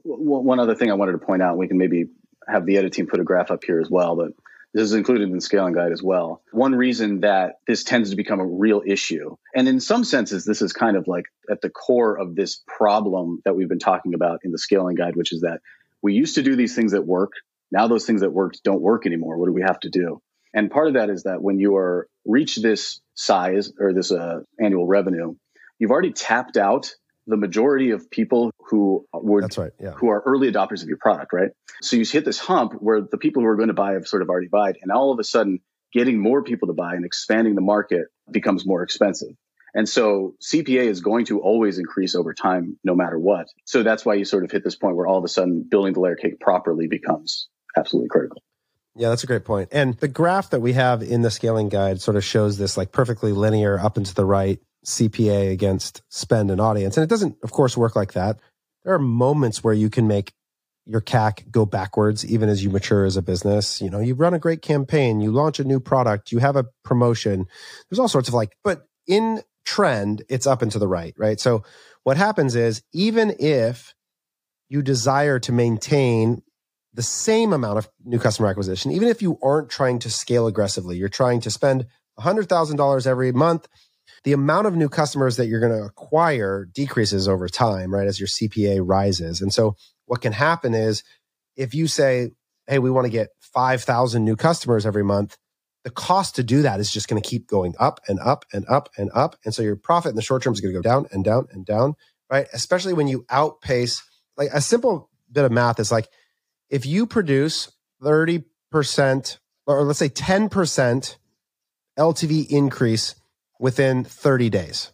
One 0.04 0.60
other 0.60 0.74
thing 0.74 0.90
I 0.90 0.94
wanted 0.94 1.12
to 1.12 1.18
point 1.18 1.42
out, 1.42 1.58
we 1.58 1.68
can 1.68 1.78
maybe 1.78 2.06
have 2.48 2.66
the 2.66 2.78
edit 2.78 2.92
team 2.92 3.06
put 3.06 3.20
a 3.20 3.24
graph 3.24 3.50
up 3.50 3.64
here 3.64 3.80
as 3.80 3.90
well, 3.90 4.16
but 4.16 4.32
this 4.72 4.84
is 4.84 4.92
included 4.92 5.28
in 5.28 5.34
the 5.34 5.40
scaling 5.40 5.74
guide 5.74 5.92
as 5.92 6.02
well. 6.02 6.42
One 6.52 6.74
reason 6.74 7.20
that 7.20 7.56
this 7.66 7.84
tends 7.84 8.10
to 8.10 8.16
become 8.16 8.40
a 8.40 8.46
real 8.46 8.82
issue, 8.86 9.36
and 9.54 9.68
in 9.68 9.80
some 9.80 10.04
senses, 10.04 10.44
this 10.44 10.62
is 10.62 10.72
kind 10.72 10.96
of 10.96 11.08
like 11.08 11.24
at 11.50 11.60
the 11.60 11.70
core 11.70 12.16
of 12.16 12.34
this 12.34 12.62
problem 12.66 13.40
that 13.44 13.56
we've 13.56 13.68
been 13.68 13.80
talking 13.80 14.14
about 14.14 14.40
in 14.44 14.52
the 14.52 14.58
scaling 14.58 14.94
guide, 14.96 15.16
which 15.16 15.32
is 15.32 15.40
that 15.40 15.60
we 16.02 16.14
used 16.14 16.36
to 16.36 16.42
do 16.42 16.56
these 16.56 16.74
things 16.74 16.92
that 16.92 17.04
work. 17.04 17.32
Now 17.72 17.88
those 17.88 18.06
things 18.06 18.20
that 18.22 18.32
worked 18.32 18.62
don't 18.64 18.80
work 18.80 19.06
anymore. 19.06 19.38
What 19.38 19.46
do 19.46 19.52
we 19.52 19.62
have 19.62 19.80
to 19.80 19.90
do? 19.90 20.22
And 20.54 20.70
part 20.70 20.88
of 20.88 20.94
that 20.94 21.10
is 21.10 21.24
that 21.24 21.42
when 21.42 21.58
you 21.58 21.76
are 21.76 22.08
reach 22.24 22.56
this 22.56 23.00
size 23.14 23.72
or 23.78 23.92
this 23.92 24.12
uh, 24.12 24.40
annual 24.62 24.86
revenue, 24.86 25.34
you've 25.78 25.90
already 25.90 26.12
tapped 26.12 26.56
out 26.56 26.94
the 27.26 27.36
majority 27.36 27.90
of 27.90 28.10
people 28.10 28.50
who 28.58 29.06
would 29.12 29.44
That's 29.44 29.58
right, 29.58 29.72
yeah. 29.80 29.92
who 29.92 30.08
are 30.08 30.22
early 30.26 30.50
adopters 30.50 30.82
of 30.82 30.88
your 30.88 30.98
product, 30.98 31.32
right? 31.32 31.50
So 31.82 31.96
you 31.96 32.04
hit 32.04 32.24
this 32.24 32.38
hump 32.38 32.74
where 32.74 33.00
the 33.00 33.18
people 33.18 33.42
who 33.42 33.48
are 33.48 33.56
going 33.56 33.68
to 33.68 33.74
buy 33.74 33.92
have 33.92 34.06
sort 34.06 34.22
of 34.22 34.28
already 34.28 34.48
bought, 34.48 34.76
and 34.82 34.90
all 34.90 35.12
of 35.12 35.18
a 35.18 35.24
sudden, 35.24 35.60
getting 35.92 36.18
more 36.18 36.42
people 36.42 36.68
to 36.68 36.74
buy 36.74 36.94
and 36.94 37.04
expanding 37.04 37.54
the 37.54 37.60
market 37.60 38.06
becomes 38.30 38.66
more 38.66 38.82
expensive. 38.82 39.30
And 39.74 39.88
so 39.88 40.34
CPA 40.42 40.84
is 40.84 41.00
going 41.00 41.26
to 41.26 41.40
always 41.40 41.78
increase 41.78 42.14
over 42.14 42.34
time, 42.34 42.78
no 42.82 42.94
matter 42.94 43.18
what. 43.18 43.46
So 43.64 43.82
that's 43.82 44.04
why 44.04 44.14
you 44.14 44.24
sort 44.24 44.44
of 44.44 44.50
hit 44.50 44.64
this 44.64 44.76
point 44.76 44.96
where 44.96 45.06
all 45.06 45.18
of 45.18 45.24
a 45.24 45.28
sudden 45.28 45.64
building 45.68 45.92
the 45.92 46.00
layer 46.00 46.16
cake 46.16 46.40
properly 46.40 46.88
becomes 46.88 47.48
absolutely 47.76 48.08
critical. 48.08 48.42
Yeah, 48.96 49.08
that's 49.08 49.24
a 49.24 49.28
great 49.28 49.44
point. 49.44 49.68
And 49.72 49.94
the 49.94 50.08
graph 50.08 50.50
that 50.50 50.60
we 50.60 50.72
have 50.72 51.02
in 51.02 51.22
the 51.22 51.30
scaling 51.30 51.68
guide 51.68 52.00
sort 52.00 52.16
of 52.16 52.24
shows 52.24 52.58
this 52.58 52.76
like 52.76 52.92
perfectly 52.92 53.32
linear 53.32 53.78
up 53.78 53.96
and 53.96 54.04
to 54.06 54.14
the 54.14 54.24
right 54.24 54.58
CPA 54.84 55.52
against 55.52 56.02
spend 56.08 56.50
and 56.50 56.60
audience. 56.60 56.96
And 56.96 57.04
it 57.04 57.10
doesn't, 57.10 57.36
of 57.42 57.52
course, 57.52 57.76
work 57.76 57.94
like 57.94 58.14
that. 58.14 58.38
There 58.84 58.94
are 58.94 58.98
moments 58.98 59.62
where 59.62 59.74
you 59.74 59.90
can 59.90 60.08
make 60.08 60.32
your 60.86 61.00
CAC 61.00 61.50
go 61.50 61.64
backwards, 61.64 62.26
even 62.26 62.48
as 62.48 62.64
you 62.64 62.70
mature 62.70 63.04
as 63.04 63.16
a 63.16 63.22
business. 63.22 63.80
You 63.80 63.90
know, 63.90 64.00
you 64.00 64.14
run 64.14 64.34
a 64.34 64.38
great 64.38 64.62
campaign, 64.62 65.20
you 65.20 65.30
launch 65.30 65.60
a 65.60 65.64
new 65.64 65.78
product, 65.78 66.32
you 66.32 66.38
have 66.38 66.56
a 66.56 66.66
promotion. 66.84 67.46
There's 67.88 67.98
all 67.98 68.08
sorts 68.08 68.28
of 68.28 68.34
like, 68.34 68.56
but 68.64 68.86
in 69.06 69.42
trend, 69.64 70.22
it's 70.28 70.46
up 70.46 70.62
and 70.62 70.72
to 70.72 70.78
the 70.78 70.88
right, 70.88 71.14
right? 71.16 71.38
So 71.38 71.62
what 72.02 72.16
happens 72.16 72.56
is 72.56 72.82
even 72.92 73.36
if 73.38 73.94
you 74.68 74.82
desire 74.82 75.38
to 75.40 75.52
maintain 75.52 76.42
the 76.92 77.02
same 77.02 77.52
amount 77.52 77.78
of 77.78 77.88
new 78.04 78.18
customer 78.18 78.48
acquisition, 78.48 78.90
even 78.90 79.08
if 79.08 79.22
you 79.22 79.38
aren't 79.42 79.70
trying 79.70 79.98
to 80.00 80.10
scale 80.10 80.46
aggressively, 80.46 80.96
you're 80.96 81.08
trying 81.08 81.40
to 81.40 81.50
spend 81.50 81.86
$100,000 82.18 83.06
every 83.06 83.32
month, 83.32 83.68
the 84.24 84.32
amount 84.32 84.66
of 84.66 84.76
new 84.76 84.88
customers 84.88 85.36
that 85.36 85.46
you're 85.46 85.60
going 85.60 85.72
to 85.72 85.86
acquire 85.86 86.66
decreases 86.72 87.28
over 87.28 87.48
time, 87.48 87.94
right? 87.94 88.06
As 88.06 88.18
your 88.18 88.26
CPA 88.26 88.80
rises. 88.84 89.40
And 89.40 89.52
so 89.52 89.76
what 90.06 90.20
can 90.20 90.32
happen 90.32 90.74
is 90.74 91.02
if 91.56 91.74
you 91.74 91.86
say, 91.86 92.30
Hey, 92.66 92.78
we 92.78 92.90
want 92.90 93.04
to 93.06 93.10
get 93.10 93.30
5,000 93.40 94.24
new 94.24 94.36
customers 94.36 94.86
every 94.86 95.02
month, 95.02 95.36
the 95.82 95.90
cost 95.90 96.36
to 96.36 96.42
do 96.42 96.62
that 96.62 96.78
is 96.78 96.90
just 96.90 97.08
going 97.08 97.20
to 97.20 97.28
keep 97.28 97.46
going 97.46 97.74
up 97.80 98.00
and 98.06 98.20
up 98.20 98.44
and 98.52 98.64
up 98.68 98.90
and 98.96 99.10
up. 99.14 99.36
And 99.44 99.54
so 99.54 99.62
your 99.62 99.76
profit 99.76 100.10
in 100.10 100.16
the 100.16 100.22
short 100.22 100.42
term 100.42 100.52
is 100.52 100.60
going 100.60 100.74
to 100.74 100.78
go 100.78 100.82
down 100.82 101.06
and 101.10 101.24
down 101.24 101.46
and 101.52 101.64
down, 101.64 101.94
right? 102.30 102.46
Especially 102.52 102.92
when 102.92 103.08
you 103.08 103.24
outpace, 103.30 104.02
like 104.36 104.50
a 104.52 104.60
simple 104.60 105.10
bit 105.32 105.44
of 105.44 105.52
math 105.52 105.80
is 105.80 105.90
like 105.90 106.08
if 106.70 106.86
you 106.86 107.06
produce 107.06 107.70
30% 108.02 109.38
or 109.66 109.82
let's 109.82 109.98
say 109.98 110.08
10% 110.08 111.16
LTV 111.98 112.48
increase 112.48 113.14
within 113.58 114.04
30 114.04 114.48
days. 114.48 114.92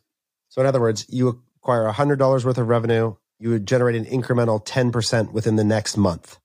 So 0.48 0.60
in 0.60 0.66
other 0.66 0.80
words, 0.80 1.06
you 1.08 1.42
acquire 1.58 1.90
$100 1.90 2.44
worth 2.44 2.58
of 2.58 2.68
revenue, 2.68 3.14
you 3.38 3.50
would 3.50 3.66
generate 3.66 3.96
an 3.96 4.06
incremental 4.06 4.64
10% 4.64 5.32
within 5.32 5.56
the 5.56 5.64
next 5.64 5.96
month. 5.96 6.38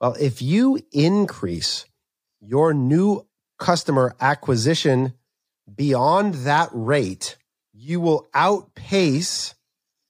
Well, 0.00 0.16
if 0.20 0.40
you 0.40 0.80
increase 0.92 1.86
your 2.40 2.72
new 2.72 3.26
customer 3.58 4.14
acquisition 4.20 5.14
beyond 5.74 6.34
that 6.34 6.68
rate, 6.72 7.36
you 7.72 8.00
will 8.00 8.28
outpace 8.34 9.54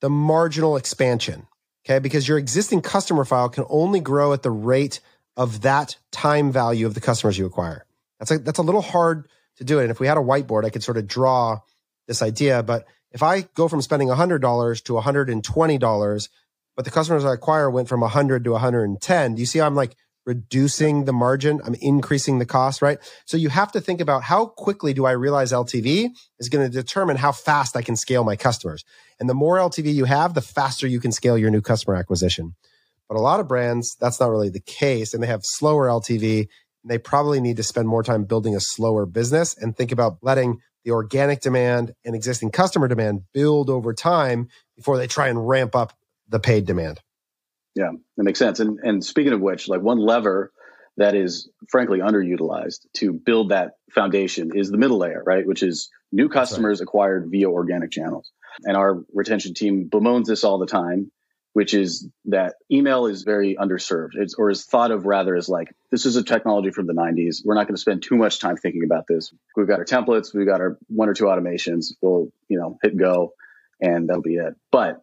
the 0.00 0.10
marginal 0.10 0.76
expansion. 0.76 1.46
Okay. 1.86 2.00
Because 2.00 2.26
your 2.26 2.36
existing 2.36 2.82
customer 2.82 3.24
file 3.24 3.48
can 3.48 3.64
only 3.68 4.00
grow 4.00 4.32
at 4.32 4.42
the 4.42 4.50
rate 4.50 5.00
of 5.36 5.62
that 5.62 5.96
time 6.10 6.50
value 6.50 6.86
of 6.86 6.94
the 6.94 7.00
customers 7.00 7.38
you 7.38 7.46
acquire. 7.46 7.84
That's 8.18 8.30
a, 8.30 8.38
that's 8.38 8.58
a 8.58 8.62
little 8.62 8.82
hard 8.82 9.28
to 9.58 9.64
do 9.64 9.78
it. 9.78 9.82
And 9.82 9.90
if 9.90 10.00
we 10.00 10.06
had 10.06 10.16
a 10.16 10.20
whiteboard, 10.20 10.64
I 10.64 10.70
could 10.70 10.82
sort 10.82 10.96
of 10.96 11.06
draw 11.06 11.60
this 12.08 12.22
idea. 12.22 12.62
But 12.62 12.86
if 13.12 13.22
I 13.22 13.42
go 13.54 13.68
from 13.68 13.82
spending 13.82 14.08
$100 14.08 14.82
to 14.84 14.92
$120, 14.92 16.28
but 16.74 16.84
the 16.84 16.90
customers 16.90 17.24
I 17.24 17.34
acquire 17.34 17.70
went 17.70 17.88
from 17.88 18.00
100 18.00 18.44
to 18.44 18.52
110, 18.52 19.34
do 19.34 19.40
you 19.40 19.46
see 19.46 19.60
I'm 19.60 19.74
like 19.74 19.96
reducing 20.26 21.04
the 21.04 21.12
margin. 21.12 21.60
I'm 21.64 21.76
increasing 21.80 22.38
the 22.38 22.46
cost, 22.46 22.82
right? 22.82 22.98
So 23.24 23.36
you 23.36 23.48
have 23.48 23.72
to 23.72 23.80
think 23.80 24.00
about 24.00 24.24
how 24.24 24.46
quickly 24.46 24.92
do 24.92 25.06
I 25.06 25.12
realize 25.12 25.52
LTV 25.52 26.10
is 26.40 26.48
going 26.48 26.68
to 26.68 26.72
determine 26.72 27.16
how 27.16 27.32
fast 27.32 27.76
I 27.76 27.82
can 27.82 27.96
scale 27.96 28.24
my 28.24 28.34
customers. 28.36 28.84
And 29.20 29.28
the 29.28 29.34
more 29.34 29.56
LTV 29.56 29.94
you 29.94 30.04
have, 30.04 30.34
the 30.34 30.42
faster 30.42 30.86
you 30.86 31.00
can 31.00 31.12
scale 31.12 31.38
your 31.38 31.50
new 31.50 31.62
customer 31.62 31.96
acquisition. 31.96 32.54
But 33.08 33.16
a 33.16 33.20
lot 33.20 33.38
of 33.38 33.46
brands, 33.46 33.96
that's 34.00 34.18
not 34.18 34.30
really 34.30 34.50
the 34.50 34.60
case. 34.60 35.14
And 35.14 35.22
they 35.22 35.28
have 35.28 35.40
slower 35.44 35.86
LTV. 35.86 36.40
And 36.40 36.90
they 36.90 36.98
probably 36.98 37.40
need 37.40 37.56
to 37.58 37.62
spend 37.62 37.86
more 37.86 38.02
time 38.02 38.24
building 38.24 38.56
a 38.56 38.60
slower 38.60 39.06
business 39.06 39.56
and 39.56 39.76
think 39.76 39.92
about 39.92 40.18
letting 40.22 40.58
the 40.84 40.90
organic 40.90 41.40
demand 41.40 41.92
and 42.04 42.14
existing 42.14 42.50
customer 42.50 42.88
demand 42.88 43.22
build 43.32 43.70
over 43.70 43.92
time 43.94 44.48
before 44.76 44.98
they 44.98 45.06
try 45.06 45.28
and 45.28 45.48
ramp 45.48 45.74
up 45.74 45.92
the 46.28 46.40
paid 46.40 46.64
demand. 46.64 47.00
Yeah, 47.76 47.90
that 48.16 48.24
makes 48.24 48.38
sense. 48.38 48.58
And 48.58 48.80
and 48.82 49.04
speaking 49.04 49.34
of 49.34 49.40
which, 49.40 49.68
like 49.68 49.82
one 49.82 49.98
lever 49.98 50.50
that 50.96 51.14
is 51.14 51.50
frankly 51.68 51.98
underutilized 51.98 52.86
to 52.94 53.12
build 53.12 53.50
that 53.50 53.72
foundation 53.94 54.56
is 54.56 54.70
the 54.70 54.78
middle 54.78 54.98
layer, 54.98 55.22
right? 55.24 55.46
Which 55.46 55.62
is 55.62 55.90
new 56.10 56.30
customers 56.30 56.80
right. 56.80 56.84
acquired 56.84 57.28
via 57.30 57.50
organic 57.50 57.90
channels. 57.90 58.32
And 58.64 58.78
our 58.78 59.04
retention 59.12 59.52
team 59.52 59.90
bemoans 59.90 60.24
this 60.24 60.42
all 60.42 60.58
the 60.58 60.66
time, 60.66 61.12
which 61.52 61.74
is 61.74 62.08
that 62.24 62.54
email 62.72 63.04
is 63.04 63.24
very 63.24 63.56
underserved. 63.56 64.12
It's 64.14 64.34
or 64.34 64.48
is 64.48 64.64
thought 64.64 64.90
of 64.90 65.04
rather 65.04 65.36
as 65.36 65.50
like 65.50 65.68
this 65.90 66.06
is 66.06 66.16
a 66.16 66.24
technology 66.24 66.70
from 66.70 66.86
the 66.86 66.94
90s. 66.94 67.42
We're 67.44 67.56
not 67.56 67.66
going 67.66 67.76
to 67.76 67.80
spend 67.80 68.02
too 68.02 68.16
much 68.16 68.40
time 68.40 68.56
thinking 68.56 68.84
about 68.84 69.04
this. 69.06 69.34
We've 69.54 69.68
got 69.68 69.80
our 69.80 69.84
templates, 69.84 70.34
we've 70.34 70.46
got 70.46 70.62
our 70.62 70.78
one 70.86 71.10
or 71.10 71.14
two 71.14 71.24
automations. 71.24 71.92
We'll, 72.00 72.32
you 72.48 72.58
know, 72.58 72.78
hit 72.82 72.96
go 72.96 73.34
and 73.82 74.08
that'll 74.08 74.22
be 74.22 74.36
it. 74.36 74.54
But 74.72 75.02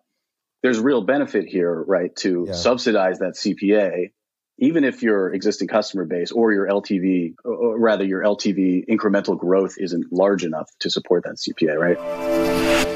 there's 0.63 0.79
real 0.79 1.01
benefit 1.01 1.45
here, 1.45 1.83
right, 1.83 2.15
to 2.15 2.45
yeah. 2.47 2.53
subsidize 2.53 3.19
that 3.19 3.33
CPA, 3.33 4.11
even 4.57 4.85
if 4.85 5.03
your 5.03 5.33
existing 5.33 5.67
customer 5.67 6.05
base 6.05 6.31
or 6.31 6.53
your 6.53 6.67
LTV, 6.67 7.35
or 7.43 7.77
rather 7.77 8.05
your 8.05 8.23
LTV 8.23 8.87
incremental 8.87 9.37
growth 9.37 9.75
isn't 9.77 10.11
large 10.11 10.45
enough 10.45 10.69
to 10.79 10.89
support 10.89 11.25
that 11.25 11.35
CPA, 11.35 11.77
right? 11.77 12.89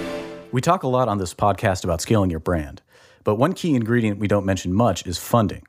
We 0.54 0.62
talk 0.62 0.84
a 0.84 0.88
lot 0.88 1.10
on 1.10 1.18
this 1.18 1.34
podcast 1.34 1.84
about 1.84 2.00
scaling 2.00 2.30
your 2.30 2.40
brand, 2.40 2.82
but 3.26 3.36
one 3.36 3.52
key 3.52 3.76
ingredient 3.76 4.18
we 4.18 4.30
don't 4.30 4.46
mention 4.46 4.74
much 4.74 5.06
is 5.06 5.18
funding. 5.18 5.64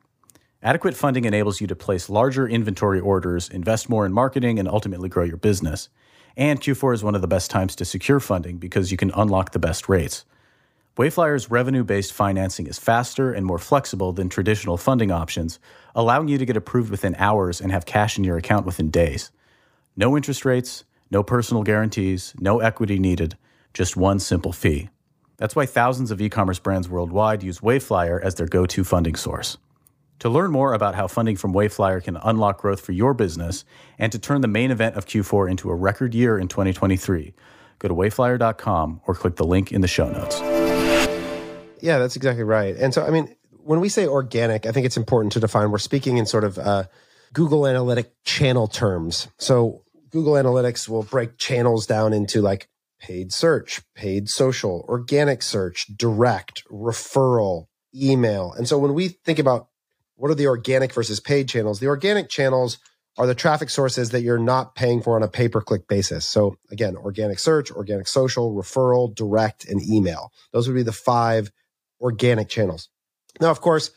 Adequate 0.63 0.95
funding 0.95 1.25
enables 1.25 1.61
you 1.61 1.67
to 1.67 1.75
place 1.75 2.09
larger 2.09 2.47
inventory 2.47 3.01
orders, 3.01 3.49
invest 3.49 3.89
more 3.89 4.07
in 4.07 4.13
marketing, 4.13 4.61
and 4.61 4.69
ultimately 4.69 5.09
grow 5.09 5.25
your 5.25 5.37
business. 5.37 5.89
And 6.37 6.61
Q4 6.61 6.95
is 6.95 7.03
one 7.03 7.17
of 7.17 7.23
the 7.23 7.29
best 7.29 7.51
times 7.51 7.75
to 7.77 7.85
secure 7.85 8.21
funding 8.21 8.59
because 8.59 8.93
you 8.93 8.97
can 8.97 9.11
unlock 9.17 9.51
the 9.51 9.59
best 9.59 9.89
rates. 9.89 10.25
Wayflyer's 10.99 11.49
revenue 11.49 11.85
based 11.85 12.13
financing 12.13 12.67
is 12.67 12.77
faster 12.77 13.33
and 13.33 13.47
more 13.47 13.61
flexible 13.61 14.13
than 14.13 14.29
traditional 14.29 14.77
funding 14.77 15.13
options, 15.13 15.61
allowing 15.95 16.27
you 16.27 16.39
to 16.39 16.45
get 16.45 16.57
approved 16.57 16.91
within 16.91 17.15
hours 17.19 17.61
and 17.61 17.71
have 17.71 17.87
cash 17.87 18.19
in 18.19 18.25
your 18.25 18.37
account 18.37 18.67
within 18.67 18.91
days. 18.91 19.31
No 19.97 20.17
interest 20.17 20.45
rates, 20.45 20.83
no 21.09 21.23
personal 21.23 21.63
guarantees, 21.63 22.35
no 22.41 22.59
equity 22.59 22.99
needed, 22.99 23.39
just 23.73 23.97
one 23.97 24.19
simple 24.19 24.53
fee. 24.53 24.89
That's 25.37 25.55
why 25.55 25.67
thousands 25.67 26.11
of 26.11 26.21
e 26.21 26.29
commerce 26.29 26.59
brands 26.59 26.89
worldwide 26.89 27.45
use 27.45 27.61
Wayflyer 27.61 28.21
as 28.21 28.35
their 28.35 28.49
go 28.49 28.67
to 28.67 28.83
funding 28.83 29.15
source. 29.15 29.57
To 30.19 30.29
learn 30.29 30.51
more 30.51 30.73
about 30.73 30.97
how 30.97 31.07
funding 31.07 31.37
from 31.37 31.53
Wayflyer 31.53 32.03
can 32.03 32.17
unlock 32.17 32.61
growth 32.61 32.81
for 32.81 32.91
your 32.91 33.15
business 33.15 33.65
and 34.01 34.11
to 34.11 34.19
turn 34.19 34.41
the 34.41 34.49
main 34.49 34.73
event 34.73 34.97
of 34.97 35.07
Q4 35.07 35.49
into 35.49 35.71
a 35.71 35.77
record 35.77 36.13
year 36.13 36.37
in 36.37 36.49
2023, 36.49 37.35
go 37.79 37.87
to 37.87 37.95
wayflyer.com 37.95 39.03
or 39.07 39.15
click 39.15 39.37
the 39.37 39.47
link 39.47 39.71
in 39.71 39.81
the 39.81 39.87
show 39.87 40.11
notes. 40.11 40.58
Yeah, 41.81 41.99
that's 41.99 42.17
exactly 42.17 42.45
right. 42.45 42.77
And 42.77 42.93
so, 42.93 43.05
I 43.05 43.11
mean, 43.11 43.35
when 43.51 43.81
we 43.81 43.89
say 43.89 44.07
organic, 44.07 44.67
I 44.67 44.73
think 44.73 44.87
it's 44.87 44.97
important 44.97 45.33
to 45.33 45.41
define 45.41 45.71
we're 45.71 45.79
speaking 45.79 46.17
in 46.17 46.27
sort 46.27 46.45
of 46.45 46.59
uh, 46.59 46.85
Google 47.33 47.67
Analytic 47.67 48.13
channel 48.25 48.67
terms. 48.67 49.29
So, 49.39 49.83
Google 50.11 50.33
Analytics 50.35 50.89
will 50.89 51.03
break 51.03 51.37
channels 51.37 51.87
down 51.87 52.13
into 52.15 52.41
like 52.41 52.69
paid 52.99 53.33
search, 53.33 53.83
paid 53.95 54.29
social, 54.29 54.85
organic 54.89 55.43
search, 55.43 55.87
direct, 55.97 56.65
referral, 56.71 57.67
email. 57.95 58.53
And 58.53 58.67
so, 58.67 58.79
when 58.79 58.95
we 58.95 59.09
think 59.09 59.39
about 59.39 59.69
what 60.17 60.31
are 60.31 60.35
the 60.35 60.47
organic 60.47 60.93
versus 60.93 61.21
paid 61.21 61.49
channels, 61.49 61.79
the 61.79 61.89
organic 61.89 62.29
channels 62.29 62.79
are 63.19 63.27
the 63.27 63.35
traffic 63.35 63.69
sources 63.69 64.11
that 64.11 64.23
you're 64.23 64.39
not 64.39 64.77
paying 64.77 65.03
for 65.03 65.17
on 65.17 65.23
a 65.23 65.29
pay 65.29 65.49
per 65.49 65.61
click 65.61 65.89
basis. 65.89 66.25
So, 66.25 66.57
again, 66.71 66.97
organic 66.97 67.39
search, 67.39 67.71
organic 67.71 68.07
social, 68.09 68.55
referral, 68.55 69.15
direct, 69.15 69.67
and 69.69 69.83
email. 69.83 70.33
Those 70.53 70.69
would 70.69 70.75
be 70.75 70.85
the 70.85 70.93
five 70.93 71.51
organic 72.01 72.49
channels. 72.49 72.89
Now, 73.41 73.51
of 73.51 73.61
course, 73.61 73.91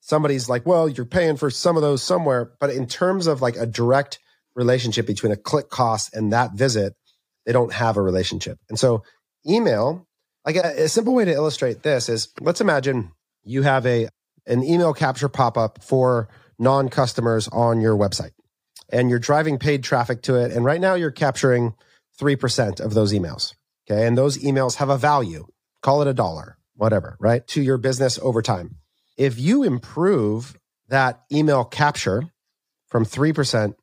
somebody's 0.00 0.48
like, 0.48 0.66
well, 0.66 0.88
you're 0.88 1.06
paying 1.06 1.36
for 1.36 1.50
some 1.50 1.76
of 1.76 1.82
those 1.82 2.02
somewhere. 2.02 2.52
But 2.60 2.70
in 2.70 2.86
terms 2.86 3.26
of 3.26 3.40
like 3.40 3.56
a 3.56 3.66
direct 3.66 4.18
relationship 4.54 5.06
between 5.06 5.32
a 5.32 5.36
click 5.36 5.70
cost 5.70 6.14
and 6.14 6.32
that 6.32 6.52
visit, 6.52 6.94
they 7.46 7.52
don't 7.52 7.72
have 7.72 7.96
a 7.96 8.02
relationship. 8.02 8.58
And 8.68 8.78
so 8.78 9.02
email, 9.48 10.06
like 10.44 10.56
a, 10.56 10.84
a 10.84 10.88
simple 10.88 11.14
way 11.14 11.24
to 11.24 11.32
illustrate 11.32 11.82
this 11.82 12.08
is 12.08 12.28
let's 12.40 12.60
imagine 12.60 13.12
you 13.44 13.62
have 13.62 13.86
a 13.86 14.08
an 14.46 14.64
email 14.64 14.92
capture 14.92 15.28
pop-up 15.28 15.82
for 15.82 16.28
non-customers 16.58 17.46
on 17.48 17.80
your 17.80 17.96
website 17.96 18.32
and 18.92 19.08
you're 19.08 19.20
driving 19.20 19.56
paid 19.56 19.84
traffic 19.84 20.22
to 20.22 20.34
it. 20.34 20.50
And 20.50 20.64
right 20.64 20.80
now 20.80 20.94
you're 20.94 21.12
capturing 21.12 21.74
3% 22.20 22.80
of 22.80 22.92
those 22.94 23.12
emails. 23.12 23.54
Okay. 23.88 24.06
And 24.06 24.18
those 24.18 24.38
emails 24.38 24.76
have 24.76 24.88
a 24.88 24.98
value. 24.98 25.46
Call 25.80 26.02
it 26.02 26.08
a 26.08 26.14
dollar 26.14 26.56
whatever, 26.82 27.16
right? 27.20 27.46
To 27.48 27.62
your 27.62 27.78
business 27.78 28.18
over 28.20 28.42
time. 28.42 28.74
If 29.16 29.38
you 29.38 29.62
improve 29.62 30.58
that 30.88 31.22
email 31.32 31.64
capture 31.64 32.32
from 32.88 33.06
3% 33.06 33.74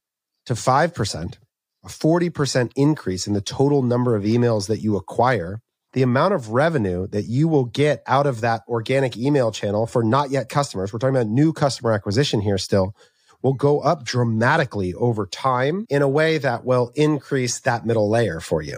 to 0.46 0.54
5%, 0.54 1.38
a 1.86 1.88
40% 1.88 2.72
increase 2.76 3.26
in 3.26 3.34
the 3.34 3.42
total 3.42 3.84
number 3.84 4.18
of 4.18 4.24
emails 4.24 4.68
that 4.68 4.82
you 4.82 4.98
acquire, 4.98 5.62
the 5.94 6.02
amount 6.02 6.34
of 6.34 6.50
revenue 6.50 7.08
that 7.08 7.24
you 7.24 7.48
will 7.48 7.64
get 7.64 8.04
out 8.06 8.28
of 8.28 8.42
that 8.42 8.64
organic 8.68 9.16
email 9.16 9.50
channel 9.52 9.88
for 9.88 10.04
not 10.04 10.30
yet 10.30 10.50
customers, 10.50 10.92
we're 10.92 11.00
talking 11.00 11.16
about 11.16 11.28
new 11.28 11.54
customer 11.54 11.94
acquisition 11.94 12.42
here 12.42 12.58
still, 12.58 12.94
will 13.42 13.54
go 13.54 13.80
up 13.80 14.04
dramatically 14.04 14.94
over 14.94 15.26
time 15.26 15.86
in 15.90 16.02
a 16.02 16.10
way 16.10 16.38
that 16.38 16.66
will 16.66 16.92
increase 16.96 17.62
that 17.62 17.86
middle 17.86 18.10
layer 18.10 18.42
for 18.42 18.62
you. 18.62 18.78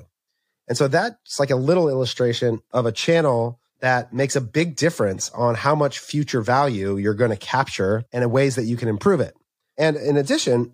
And 0.67 0.77
so 0.77 0.87
that's 0.87 1.39
like 1.39 1.49
a 1.49 1.55
little 1.55 1.89
illustration 1.89 2.61
of 2.71 2.85
a 2.85 2.91
channel 2.91 3.60
that 3.81 4.13
makes 4.13 4.35
a 4.35 4.41
big 4.41 4.75
difference 4.75 5.29
on 5.31 5.55
how 5.55 5.75
much 5.75 5.99
future 5.99 6.41
value 6.41 6.97
you're 6.97 7.13
going 7.13 7.31
to 7.31 7.37
capture 7.37 8.03
and 8.13 8.23
in 8.23 8.31
ways 8.31 8.55
that 8.55 8.65
you 8.65 8.77
can 8.77 8.87
improve 8.87 9.19
it. 9.19 9.35
And 9.77 9.97
in 9.97 10.17
addition, 10.17 10.71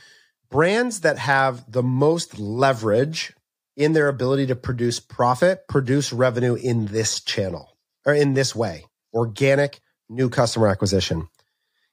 brands 0.49 1.01
that 1.01 1.17
have 1.17 1.69
the 1.71 1.83
most 1.83 2.37
leverage 2.39 3.33
in 3.75 3.93
their 3.93 4.07
ability 4.07 4.47
to 4.47 4.55
produce 4.55 4.99
profit 4.99 5.67
produce 5.67 6.11
revenue 6.11 6.55
in 6.55 6.87
this 6.87 7.21
channel 7.21 7.77
or 8.05 8.13
in 8.13 8.33
this 8.33 8.55
way 8.55 8.85
organic 9.13 9.79
new 10.09 10.29
customer 10.29 10.67
acquisition. 10.67 11.27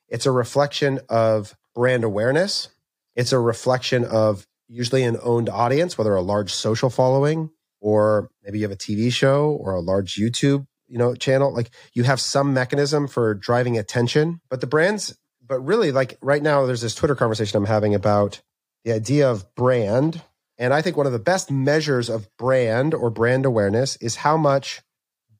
It's 0.08 0.26
a 0.26 0.30
reflection 0.30 1.00
of 1.08 1.56
brand 1.74 2.04
awareness. 2.04 2.68
It's 3.16 3.32
a 3.32 3.38
reflection 3.38 4.04
of 4.04 4.46
usually 4.68 5.04
an 5.04 5.18
owned 5.22 5.48
audience, 5.48 5.96
whether 5.96 6.14
a 6.14 6.22
large 6.22 6.52
social 6.52 6.90
following 6.90 7.50
or 7.80 8.30
maybe 8.42 8.58
you 8.58 8.64
have 8.64 8.72
a 8.72 8.76
TV 8.76 9.12
show 9.12 9.50
or 9.50 9.72
a 9.72 9.80
large 9.80 10.14
YouTube, 10.16 10.66
you 10.86 10.98
know, 10.98 11.14
channel. 11.14 11.52
Like 11.52 11.70
you 11.92 12.04
have 12.04 12.20
some 12.20 12.54
mechanism 12.54 13.08
for 13.08 13.34
driving 13.34 13.78
attention, 13.78 14.40
but 14.48 14.60
the 14.60 14.66
brands, 14.66 15.16
but 15.46 15.60
really 15.60 15.92
like 15.92 16.18
right 16.20 16.42
now, 16.42 16.66
there's 16.66 16.80
this 16.80 16.94
Twitter 16.94 17.14
conversation 17.14 17.56
I'm 17.56 17.66
having 17.66 17.94
about 17.94 18.40
the 18.84 18.92
idea 18.92 19.30
of 19.30 19.54
brand. 19.54 20.22
And 20.58 20.72
I 20.72 20.82
think 20.82 20.96
one 20.96 21.06
of 21.06 21.12
the 21.12 21.18
best 21.18 21.50
measures 21.50 22.08
of 22.08 22.28
brand 22.36 22.94
or 22.94 23.10
brand 23.10 23.44
awareness 23.44 23.96
is 23.96 24.16
how 24.16 24.36
much 24.36 24.82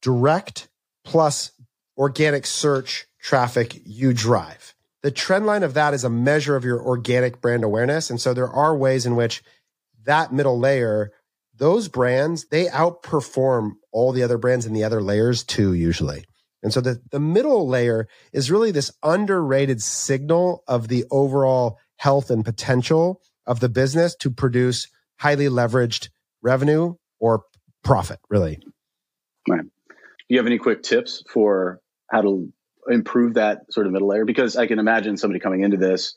direct 0.01 0.69
plus 1.05 1.53
organic 1.97 2.47
search 2.47 3.07
traffic 3.21 3.81
you 3.85 4.13
drive. 4.13 4.75
The 5.03 5.11
trend 5.11 5.47
line 5.47 5.63
of 5.63 5.75
that 5.75 5.95
is 5.95 6.05
a 6.05 6.11
measure 6.11 6.57
of 6.57 6.65
your 6.65 6.83
organic 6.83 7.41
brand 7.41 7.63
awareness. 7.63 8.11
And 8.11 8.21
so 8.21 8.35
there 8.35 8.49
are 8.49 8.77
ways 8.77 9.07
in 9.07 9.17
which 9.17 9.43
that 10.05 10.33
middle 10.33 10.59
layer, 10.59 11.13
those 11.55 11.89
brands, 11.89 12.47
they 12.47 12.67
outperform 12.67 13.73
all 13.95 14.13
the 14.13 14.25
other 14.25 14.37
brands 14.37 14.67
and 14.67 14.77
the 14.77 14.85
other 14.85 15.01
layers 15.01 15.45
too, 15.45 15.73
usually. 15.73 16.25
And 16.63 16.73
so 16.73 16.81
the, 16.81 17.01
the 17.11 17.21
middle 17.21 17.69
layer 17.69 18.09
is 18.33 18.51
really 18.51 18.73
this 18.73 18.91
underrated 19.03 19.81
signal 19.81 20.65
of 20.67 20.89
the 20.89 21.05
overall 21.11 21.79
health 21.97 22.31
and 22.31 22.45
potential 22.45 23.23
of 23.47 23.61
the 23.61 23.69
business 23.69 24.17
to 24.17 24.31
produce 24.31 24.89
highly 25.19 25.47
leveraged 25.47 26.09
revenue 26.43 26.95
or 27.21 27.45
profit, 27.85 28.19
really. 28.29 28.59
Right. 29.49 29.63
Do 29.63 29.95
you 30.29 30.39
have 30.39 30.47
any 30.47 30.59
quick 30.59 30.83
tips 30.83 31.23
for 31.31 31.81
how 32.11 32.23
to 32.23 32.53
improve 32.89 33.35
that 33.35 33.71
sort 33.71 33.87
of 33.87 33.93
middle 33.93 34.09
layer? 34.09 34.25
Because 34.25 34.57
I 34.57 34.67
can 34.67 34.79
imagine 34.79 35.17
somebody 35.17 35.39
coming 35.39 35.63
into 35.63 35.77
this, 35.77 36.15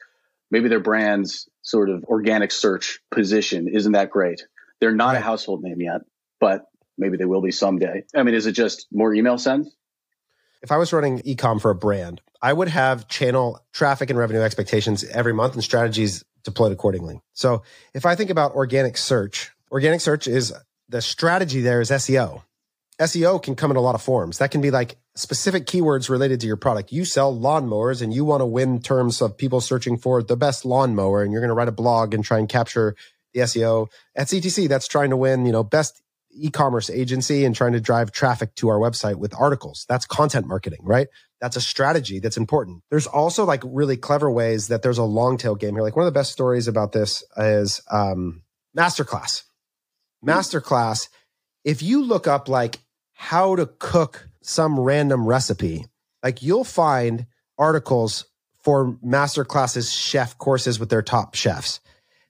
maybe 0.50 0.70
their 0.70 0.80
brand's 0.80 1.48
sort 1.62 1.90
of 1.90 2.06
organic 2.06 2.52
search 2.52 3.00
position 3.12 3.68
isn't 3.68 3.92
that 3.92 4.10
great. 4.10 4.48
They're 4.80 4.96
not 4.96 5.14
right. 5.14 5.18
a 5.18 5.22
household 5.22 5.62
name 5.62 5.82
yet, 5.82 6.02
but 6.40 6.62
maybe 6.98 7.18
they 7.18 7.26
will 7.26 7.42
be 7.42 7.52
someday. 7.52 8.04
I 8.16 8.24
mean, 8.24 8.36
is 8.36 8.46
it 8.46 8.54
just 8.54 8.88
more 8.92 9.14
email 9.14 9.38
sends? 9.38 9.70
If 10.62 10.72
I 10.72 10.78
was 10.78 10.92
running 10.92 11.20
ecom 11.20 11.62
for 11.62 11.72
a 11.72 11.76
brand, 11.76 12.22
I 12.42 12.52
would 12.52 12.68
have 12.68 13.08
channel 13.08 13.64
traffic 13.74 14.10
and 14.10 14.18
revenue 14.18 14.42
expectations 14.42 15.04
every 15.04 15.34
month 15.34 15.54
and 15.54 15.64
strategies 15.64 16.24
deployed 16.44 16.72
accordingly. 16.72 17.22
So 17.34 17.64
if 17.94 18.06
I 18.06 18.16
think 18.16 18.30
about 18.30 18.56
organic 18.56 18.98
search, 18.98 19.52
organic 19.72 20.02
search 20.02 20.28
is 20.28 20.54
the 20.90 21.02
strategy 21.02 21.62
there 21.62 21.82
is 21.82 21.90
SEO. 21.90 22.44
SEO 23.00 23.42
can 23.42 23.56
come 23.56 23.70
in 23.70 23.78
a 23.78 23.82
lot 23.82 23.96
of 23.96 24.02
forms. 24.02 24.40
That 24.40 24.50
can 24.50 24.62
be 24.62 24.72
like 24.72 24.98
specific 25.16 25.66
keywords 25.66 26.10
related 26.10 26.40
to 26.42 26.48
your 26.48 26.56
product. 26.56 26.92
You 26.92 27.06
sell 27.06 27.36
lawnmowers 27.36 28.02
and 28.02 28.14
you 28.14 28.26
want 28.26 28.42
to 28.42 28.46
win 28.46 28.82
terms 28.82 29.22
of 29.22 29.38
people 29.38 29.62
searching 29.62 29.98
for 29.98 30.24
the 30.24 30.38
best 30.38 30.66
lawnmower 30.66 31.22
and 31.22 31.32
you're 31.32 31.42
going 31.42 31.50
to 31.50 31.56
write 31.56 31.68
a 31.68 31.74
blog 31.74 32.14
and 32.14 32.24
try 32.24 32.40
and 32.40 32.50
capture 32.50 32.96
the 33.34 33.42
SEO. 33.42 33.88
At 34.16 34.28
CTC, 34.28 34.68
that's 34.68 34.88
trying 34.88 35.12
to 35.12 35.18
win, 35.18 35.46
you 35.46 35.52
know, 35.52 35.64
best 35.64 36.02
e-commerce 36.38 36.90
agency 36.90 37.46
and 37.46 37.56
trying 37.56 37.74
to 37.74 37.80
drive 37.80 38.12
traffic 38.12 38.56
to 38.56 38.70
our 38.70 38.78
website 38.78 39.16
with 39.16 39.34
articles. 39.38 39.86
That's 39.90 40.06
content 40.06 40.48
marketing, 40.48 40.80
right? 40.84 41.08
That's 41.42 41.56
a 41.56 41.62
strategy 41.62 42.20
that's 42.20 42.38
important. 42.38 42.84
There's 42.90 43.08
also 43.08 43.46
like 43.46 43.62
really 43.66 43.98
clever 43.98 44.32
ways 44.32 44.70
that 44.70 44.82
there's 44.82 44.98
a 44.98 45.04
long 45.04 45.38
tail 45.38 45.56
game 45.56 45.76
here. 45.76 45.84
Like 45.84 45.96
one 45.96 46.06
of 46.06 46.14
the 46.14 46.18
best 46.18 46.32
stories 46.32 46.68
about 46.68 46.92
this 46.92 47.24
is 47.38 47.82
um, 47.92 48.44
Masterclass. 48.78 49.44
Masterclass, 50.26 51.10
if 51.64 51.84
you 51.84 52.04
look 52.04 52.28
up 52.28 52.50
like 52.50 52.80
how 53.14 53.56
to 53.56 53.66
cook 53.66 54.28
some 54.42 54.80
random 54.80 55.28
recipe, 55.28 55.86
like 56.24 56.42
you'll 56.42 56.64
find 56.64 57.28
articles 57.58 58.26
for 58.64 58.98
Masterclass's 59.06 59.92
chef 59.94 60.38
courses 60.38 60.80
with 60.80 60.90
their 60.90 61.02
top 61.02 61.36
chefs 61.36 61.80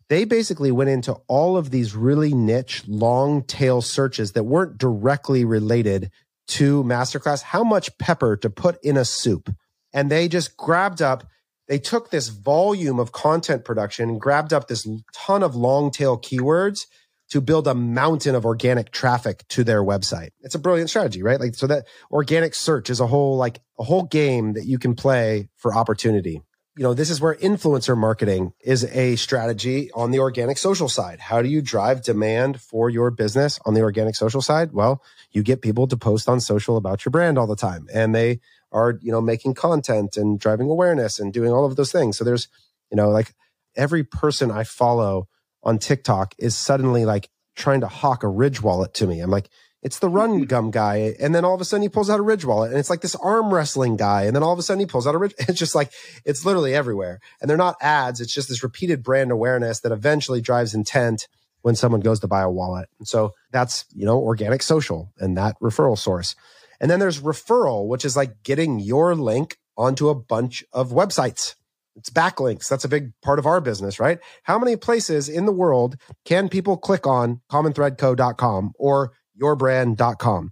they 0.10 0.24
basically 0.24 0.72
went 0.72 0.89
into 0.89 1.13
all 1.28 1.58
of 1.58 1.72
these 1.72 1.96
really 1.96 2.34
niche 2.34 2.88
long 2.88 3.43
tail 3.43 3.82
searches 3.82 4.34
that 4.34 4.43
weren't 4.43 4.78
directly 4.78 5.43
related 5.46 6.12
to 6.48 6.84
masterclass 6.84 7.41
how 7.41 7.63
much 7.63 7.98
pepper 7.98 8.38
to 8.38 8.50
put 8.50 8.78
in 8.84 8.98
a 8.98 9.06
soup 9.06 9.54
and 9.93 10.10
they 10.10 10.28
just 10.28 10.56
grabbed 10.56 11.02
up 11.02 11.26
they 11.67 11.80
took 11.80 12.10
this 12.10 12.30
volume 12.30 13.00
of 13.00 13.12
content 13.12 13.65
production 13.65 14.10
and 14.10 14.22
grabbed 14.22 14.54
up 14.54 14.67
this 14.67 14.88
ton 15.13 15.43
of 15.43 15.56
long 15.56 15.91
tail 15.91 16.17
keywords 16.17 16.86
to 17.30 17.41
build 17.41 17.67
a 17.67 17.76
mountain 17.76 18.36
of 18.36 18.46
organic 18.46 18.91
traffic 18.91 19.43
to 19.50 19.63
their 19.63 19.84
website. 19.84 20.30
It's 20.41 20.56
a 20.56 20.60
brilliant 20.60 20.89
strategy, 20.89 21.22
right? 21.22 21.39
Like, 21.39 21.56
so 21.56 21.67
that 21.67 21.86
organic 22.10 22.56
search 22.56 22.89
is 22.89 23.02
a 23.02 23.08
whole, 23.08 23.36
like 23.36 23.60
a 23.78 23.84
whole 23.84 24.04
game 24.04 24.54
that 24.54 24.65
you 24.65 24.80
can 24.80 24.96
play 24.96 25.50
for 25.58 25.76
opportunity 25.76 26.41
you 26.78 26.84
know, 26.84 26.94
this 26.94 27.10
is 27.10 27.20
where 27.20 27.34
influencer 27.36 27.98
marketing 27.98 28.54
is 28.62 28.84
a 28.86 29.16
strategy 29.16 29.90
on 29.94 30.12
the 30.12 30.20
organic 30.20 30.60
social 30.60 30.88
side. 30.88 31.20
How 31.20 31.42
do 31.42 31.50
you 31.50 31.60
drive 31.60 32.04
demand 32.04 32.62
for 32.62 32.88
your 32.90 33.10
business 33.10 33.60
on 33.66 33.74
the 33.74 33.82
organic 33.82 34.16
social 34.16 34.44
side? 34.44 34.74
Well, 34.74 35.02
you 35.32 35.42
get 35.42 35.63
people 35.63 35.88
to 35.88 35.98
post 35.98 36.30
on 36.30 36.40
social 36.40 36.78
about 36.78 37.04
your 37.04 37.10
brand 37.10 37.40
all 37.40 37.48
the 37.48 37.56
time 37.56 37.88
and 37.92 38.13
they 38.13 38.42
are, 38.72 39.00
you 39.02 39.12
know, 39.12 39.22
making 39.22 39.56
content 39.56 40.18
and 40.18 40.40
driving 40.40 40.70
awareness 40.70 41.20
and 41.20 41.34
doing 41.34 41.52
all 41.52 41.66
of 41.66 41.78
those 41.78 41.92
things. 41.92 42.16
So 42.16 42.24
there's, 42.24 42.48
you 42.92 42.96
know, 42.96 43.10
like 43.10 43.34
every 43.76 44.04
person 44.04 44.52
I 44.52 44.63
follow 44.63 45.28
on 45.63 45.80
TikTok 45.80 46.36
is 46.38 46.56
suddenly 46.56 47.06
like 47.06 47.30
trying 47.56 47.82
to 47.82 47.88
hawk 47.88 48.24
a 48.24 48.28
Ridge 48.28 48.62
wallet 48.62 48.94
to 48.96 49.08
me. 49.08 49.20
I'm 49.20 49.32
like, 49.32 49.50
it's 49.88 50.00
the 50.00 50.10
run 50.10 50.32
mm-hmm. 50.32 50.43
gum 50.43 50.69
guy. 50.69 51.15
And 51.17 51.34
then 51.34 51.45
all 51.45 51.56
of 51.56 51.62
a 51.62 51.65
sudden 51.65 51.82
he 51.82 51.88
pulls 51.88 52.10
out 52.10 52.19
a 52.19 52.21
Ridge 52.21 52.43
wallet 52.43 52.71
and 52.71 52.80
it's 52.80 52.89
like 52.89 53.00
this 53.00 53.15
arm 53.15 53.54
wrestling 53.54 53.95
guy. 53.95 54.23
And 54.23 54.36
then 54.36 54.43
all 54.43 54.52
of 54.52 54.60
a 54.60 54.62
sudden 54.62 54.82
he 54.82 54.86
pulls 54.86 55.08
out 55.08 55.15
a 55.15 55.17
Ridge. 55.17 55.34
It's 55.47 55.58
just 55.58 55.76
like, 55.76 55.93
it's 56.26 56.43
literally 56.43 56.76
everywhere. 56.76 57.21
And 57.39 57.50
they're 57.50 57.56
not 57.56 57.78
ads. 57.80 58.19
It's 58.19 58.34
just 58.34 58.50
this 58.50 58.63
repeated 58.63 59.02
brand 59.02 59.32
awareness 59.32 59.80
that 59.80 59.93
eventually 59.93 60.41
drives 60.41 60.73
intent 60.73 61.30
when 61.62 61.73
someone 61.73 62.02
goes 62.02 62.19
to 62.19 62.28
buy 62.28 62.41
a 62.41 62.50
wallet. 62.50 62.89
And 63.00 63.08
so 63.08 63.32
that's, 63.54 63.86
you 63.95 64.06
know, 64.06 64.19
organic 64.19 64.62
social 64.62 65.13
and 65.19 65.38
that 65.38 65.56
referral 65.62 65.97
source. 65.97 66.36
And 66.82 66.91
then 66.91 67.00
there's 67.00 67.21
referral, 67.21 67.88
which 67.88 68.04
is 68.04 68.17
like 68.17 68.43
getting 68.43 68.80
your 68.80 69.15
link 69.15 69.58
onto 69.78 70.10
a 70.10 70.15
bunch 70.15 70.65
of 70.73 70.91
websites. 70.91 71.56
It's 71.95 72.10
backlinks. 72.10 72.67
That's 72.67 72.84
a 72.84 72.89
big 72.89 73.13
part 73.21 73.39
of 73.39 73.45
our 73.45 73.62
business, 73.62 74.02
right? 74.02 74.19
How 74.43 74.60
many 74.60 74.76
places 74.76 75.30
in 75.30 75.45
the 75.45 75.54
world 75.54 75.95
can 76.26 76.50
people 76.50 76.76
click 76.76 77.08
on 77.08 77.39
commonthreadco.com 77.50 78.73
or 78.78 79.13
yourbrand.com. 79.41 80.52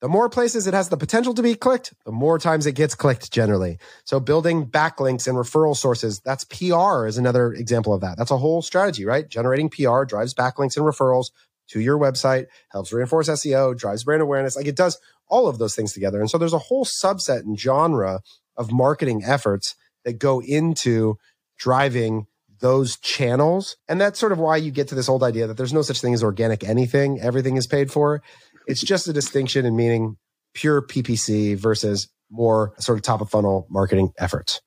The 0.00 0.08
more 0.08 0.30
places 0.30 0.66
it 0.66 0.72
has 0.72 0.88
the 0.88 0.96
potential 0.96 1.34
to 1.34 1.42
be 1.42 1.54
clicked, 1.54 1.92
the 2.06 2.12
more 2.12 2.38
times 2.38 2.64
it 2.64 2.72
gets 2.72 2.94
clicked 2.94 3.30
generally. 3.30 3.78
So 4.04 4.18
building 4.18 4.66
backlinks 4.66 5.28
and 5.28 5.36
referral 5.36 5.76
sources, 5.76 6.20
that's 6.20 6.44
PR 6.44 7.06
is 7.06 7.18
another 7.18 7.52
example 7.52 7.92
of 7.92 8.00
that. 8.00 8.16
That's 8.16 8.30
a 8.30 8.38
whole 8.38 8.62
strategy, 8.62 9.04
right? 9.04 9.28
Generating 9.28 9.68
PR 9.68 10.04
drives 10.04 10.32
backlinks 10.32 10.76
and 10.76 10.86
referrals 10.86 11.26
to 11.68 11.80
your 11.80 11.98
website, 11.98 12.46
helps 12.70 12.92
reinforce 12.94 13.28
SEO, 13.28 13.76
drives 13.76 14.04
brand 14.04 14.22
awareness. 14.22 14.56
Like 14.56 14.66
it 14.66 14.76
does 14.76 14.98
all 15.28 15.46
of 15.46 15.58
those 15.58 15.76
things 15.76 15.92
together. 15.92 16.18
And 16.18 16.30
so 16.30 16.38
there's 16.38 16.54
a 16.54 16.58
whole 16.58 16.86
subset 16.86 17.40
and 17.40 17.60
genre 17.60 18.20
of 18.56 18.72
marketing 18.72 19.22
efforts 19.24 19.76
that 20.04 20.18
go 20.18 20.40
into 20.40 21.18
driving 21.58 22.26
those 22.60 22.96
channels. 22.98 23.76
And 23.88 24.00
that's 24.00 24.18
sort 24.18 24.32
of 24.32 24.38
why 24.38 24.56
you 24.56 24.70
get 24.70 24.88
to 24.88 24.94
this 24.94 25.08
old 25.08 25.22
idea 25.22 25.46
that 25.46 25.56
there's 25.56 25.72
no 25.72 25.82
such 25.82 26.00
thing 26.00 26.14
as 26.14 26.22
organic 26.22 26.62
anything, 26.64 27.20
everything 27.20 27.56
is 27.56 27.66
paid 27.66 27.90
for. 27.90 28.22
It's 28.66 28.82
just 28.82 29.08
a 29.08 29.12
distinction 29.12 29.66
in 29.66 29.76
meaning 29.76 30.16
pure 30.54 30.82
PPC 30.82 31.56
versus 31.56 32.08
more 32.30 32.74
sort 32.78 32.98
of 32.98 33.02
top 33.02 33.20
of 33.20 33.30
funnel 33.30 33.66
marketing 33.70 34.12
efforts. 34.18 34.60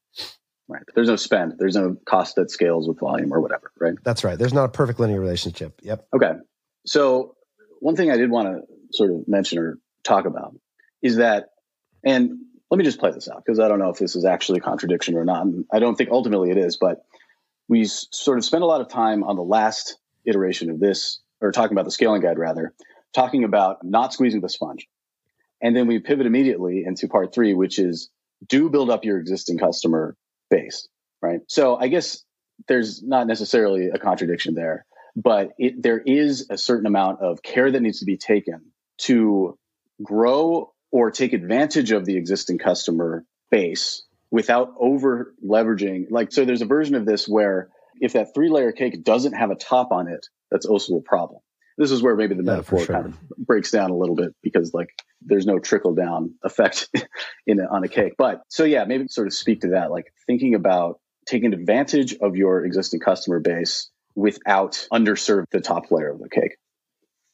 Right. 0.68 0.84
There's 0.96 1.10
no 1.10 1.18
spend. 1.18 1.56
There's 1.58 1.76
no 1.76 1.98
cost 2.06 2.36
that 2.36 2.50
scales 2.50 2.88
with 2.88 3.00
volume 3.00 3.34
or 3.34 3.42
whatever, 3.42 3.72
right? 3.80 3.96
That's 4.04 4.24
right. 4.24 4.40
There's 4.40 4.54
not 4.54 4.66
a 4.66 4.70
perfect 4.70 5.00
linear 5.00 5.20
relationship. 5.20 5.80
Yep. 5.84 6.08
Okay. 6.16 6.32
So 6.86 7.36
one 7.80 7.96
thing 7.96 8.12
I 8.12 8.18
did 8.18 8.32
want 8.32 8.48
to 8.48 8.62
sort 8.92 9.12
of 9.12 9.28
mention 9.28 9.60
or 9.60 9.78
talk 10.04 10.26
about 10.26 10.56
is 11.02 11.18
that, 11.18 11.50
and 12.04 12.32
let 12.72 12.78
me 12.78 12.86
just 12.86 13.00
play 13.00 13.12
this 13.12 13.30
out 13.30 13.44
because 13.46 13.60
I 13.60 13.68
don't 13.68 13.78
know 13.78 13.90
if 13.90 14.00
this 14.00 14.16
is 14.16 14.26
actually 14.26 14.60
a 14.60 14.62
contradiction 14.62 15.16
or 15.16 15.26
not. 15.26 15.46
I 15.72 15.80
don't 15.80 15.96
think 15.96 16.10
ultimately 16.12 16.50
it 16.50 16.58
is, 16.58 16.78
but 16.78 17.04
we 17.68 17.86
sort 17.86 18.38
of 18.38 18.46
spent 18.46 18.64
a 18.64 18.68
lot 18.68 18.82
of 18.82 18.90
time 18.90 19.24
on 19.24 19.36
the 19.36 19.44
last 19.44 19.98
iteration 20.26 20.70
of 20.70 20.80
this, 20.80 21.20
or 21.42 21.52
talking 21.52 21.74
about 21.76 21.86
the 21.86 21.92
scaling 21.92 22.22
guide 22.22 22.38
rather, 22.38 22.74
talking 23.14 23.44
about 23.44 23.84
not 23.84 24.14
squeezing 24.14 24.42
the 24.42 24.50
sponge. 24.50 24.88
And 25.62 25.76
then 25.76 25.88
we 25.88 26.00
pivot 26.00 26.26
immediately 26.26 26.84
into 26.86 27.08
part 27.08 27.34
three, 27.34 27.54
which 27.54 27.80
is 27.80 28.10
do 28.48 28.70
build 28.70 28.90
up 28.90 29.06
your 29.06 29.18
existing 29.18 29.58
customer 29.58 30.16
base, 30.50 30.88
right? 31.22 31.40
So 31.48 31.78
I 31.78 31.88
guess 31.88 32.24
there's 32.68 33.02
not 33.02 33.28
necessarily 33.28 33.88
a 33.88 33.98
contradiction 33.98 34.56
there. 34.56 34.86
but 35.16 35.52
it, 35.58 35.82
there 35.82 36.00
is 36.00 36.48
a 36.50 36.58
certain 36.58 36.86
amount 36.86 37.22
of 37.22 37.44
care 37.44 37.72
that 37.72 37.82
needs 37.82 38.00
to 38.00 38.06
be 38.06 38.18
taken 38.18 38.72
to 39.00 39.58
grow 40.02 40.74
or 40.92 41.12
take 41.12 41.34
advantage 41.34 41.92
of 41.92 42.06
the 42.06 42.18
existing 42.18 42.58
customer 42.58 43.26
base 43.52 44.04
without 44.34 44.74
over 44.80 45.36
leveraging. 45.48 46.08
Like, 46.10 46.32
so 46.32 46.44
there's 46.44 46.64
a 46.64 46.66
version 46.66 46.96
of 46.96 47.06
this 47.06 47.28
where 47.28 47.70
if 48.02 48.14
that 48.14 48.34
three 48.34 48.50
layer 48.50 48.72
cake 48.72 49.04
doesn't 49.04 49.34
have 49.34 49.52
a 49.52 49.56
top 49.56 49.92
on 49.92 50.08
it, 50.08 50.26
that's 50.50 50.66
also 50.66 50.96
a 50.96 51.02
problem. 51.02 51.40
This 51.78 51.92
is 51.92 52.02
where 52.02 52.16
maybe 52.16 52.34
the 52.34 52.44
yeah, 52.44 52.54
metaphor 52.54 52.80
sure. 52.80 52.96
kind 52.96 53.06
of 53.06 53.20
breaks 53.38 53.70
down 53.70 53.92
a 53.92 53.96
little 53.96 54.16
bit 54.16 54.34
because 54.42 54.74
like 54.74 54.90
there's 55.22 55.46
no 55.46 55.60
trickle 55.60 55.94
down 55.94 56.34
effect 56.44 56.90
in 57.48 57.60
a, 57.60 57.66
on 57.66 57.84
a 57.84 57.88
cake. 57.88 58.14
But 58.18 58.42
so 58.48 58.64
yeah, 58.64 58.86
maybe 58.86 59.08
sort 59.08 59.28
of 59.28 59.34
speak 59.34 59.62
to 59.62 59.70
that, 59.70 59.92
like 59.92 60.06
thinking 60.26 60.56
about 60.56 61.00
taking 61.28 61.54
advantage 61.54 62.16
of 62.20 62.36
your 62.36 62.66
existing 62.66 63.02
customer 63.02 63.40
base 63.40 63.92
without 64.16 64.88
underserved 64.92 65.46
the 65.52 65.62
top 65.62 65.92
layer 65.92 66.12
of 66.12 66.20
the 66.20 66.30
cake. 66.30 66.58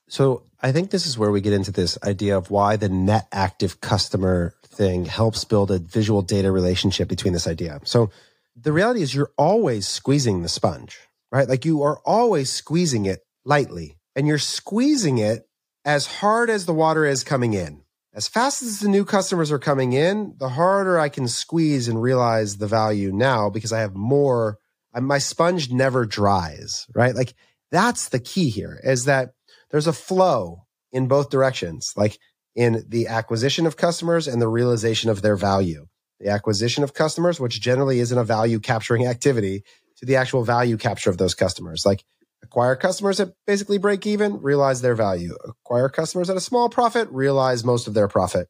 So 0.09 0.43
I 0.61 0.71
think 0.71 0.89
this 0.89 1.05
is 1.05 1.17
where 1.17 1.31
we 1.31 1.39
get 1.39 1.53
into 1.53 1.71
this 1.71 1.97
idea 2.03 2.37
of 2.37 2.51
why 2.51 2.75
the 2.75 2.89
net 2.89 3.27
active 3.31 3.79
customer 3.79 4.53
thing 4.65 5.05
helps 5.05 5.45
build 5.45 5.71
a 5.71 5.79
visual 5.79 6.21
data 6.21 6.51
relationship 6.51 7.07
between 7.07 7.33
this 7.33 7.47
idea. 7.47 7.79
So 7.85 8.09
the 8.55 8.73
reality 8.73 9.01
is 9.01 9.15
you're 9.15 9.31
always 9.37 9.87
squeezing 9.87 10.41
the 10.41 10.49
sponge, 10.49 10.97
right? 11.31 11.47
Like 11.47 11.63
you 11.63 11.83
are 11.83 11.99
always 12.05 12.49
squeezing 12.49 13.05
it 13.05 13.21
lightly 13.45 13.97
and 14.15 14.27
you're 14.27 14.37
squeezing 14.37 15.19
it 15.19 15.47
as 15.85 16.07
hard 16.07 16.49
as 16.49 16.65
the 16.65 16.73
water 16.73 17.05
is 17.05 17.23
coming 17.23 17.53
in. 17.53 17.83
As 18.13 18.27
fast 18.27 18.63
as 18.63 18.79
the 18.79 18.89
new 18.89 19.05
customers 19.05 19.51
are 19.51 19.59
coming 19.59 19.93
in, 19.93 20.33
the 20.39 20.49
harder 20.49 20.99
I 20.99 21.09
can 21.09 21.27
squeeze 21.27 21.87
and 21.87 22.01
realize 22.01 22.57
the 22.57 22.67
value 22.67 23.11
now 23.11 23.49
because 23.49 23.71
I 23.71 23.79
have 23.79 23.95
more. 23.95 24.57
My 24.99 25.19
sponge 25.19 25.71
never 25.71 26.05
dries, 26.05 26.87
right? 26.95 27.15
Like 27.15 27.35
that's 27.71 28.09
the 28.09 28.19
key 28.19 28.49
here 28.49 28.79
is 28.83 29.05
that 29.05 29.33
there's 29.71 29.87
a 29.87 29.93
flow 29.93 30.65
in 30.91 31.07
both 31.07 31.29
directions, 31.29 31.93
like 31.95 32.17
in 32.55 32.83
the 32.87 33.07
acquisition 33.07 33.65
of 33.65 33.77
customers 33.77 34.27
and 34.27 34.41
the 34.41 34.47
realization 34.47 35.09
of 35.09 35.21
their 35.21 35.35
value. 35.35 35.87
The 36.19 36.29
acquisition 36.29 36.83
of 36.83 36.93
customers, 36.93 37.39
which 37.39 37.61
generally 37.61 37.99
isn't 37.99 38.17
a 38.17 38.23
value 38.23 38.59
capturing 38.59 39.05
activity, 39.07 39.63
to 39.97 40.05
the 40.05 40.15
actual 40.15 40.43
value 40.43 40.77
capture 40.77 41.09
of 41.09 41.17
those 41.17 41.35
customers. 41.35 41.83
Like 41.85 42.03
acquire 42.41 42.75
customers 42.75 43.19
at 43.19 43.33
basically 43.45 43.77
break 43.77 44.07
even, 44.07 44.41
realize 44.41 44.81
their 44.81 44.95
value. 44.95 45.35
Acquire 45.45 45.89
customers 45.89 46.29
at 46.29 46.37
a 46.37 46.41
small 46.41 46.69
profit, 46.69 47.09
realize 47.11 47.63
most 47.63 47.87
of 47.87 47.93
their 47.93 48.07
profit. 48.07 48.47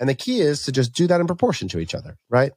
And 0.00 0.08
the 0.08 0.14
key 0.14 0.40
is 0.40 0.62
to 0.64 0.72
just 0.72 0.92
do 0.92 1.06
that 1.06 1.20
in 1.20 1.26
proportion 1.26 1.68
to 1.68 1.78
each 1.78 1.94
other, 1.94 2.16
right? 2.30 2.52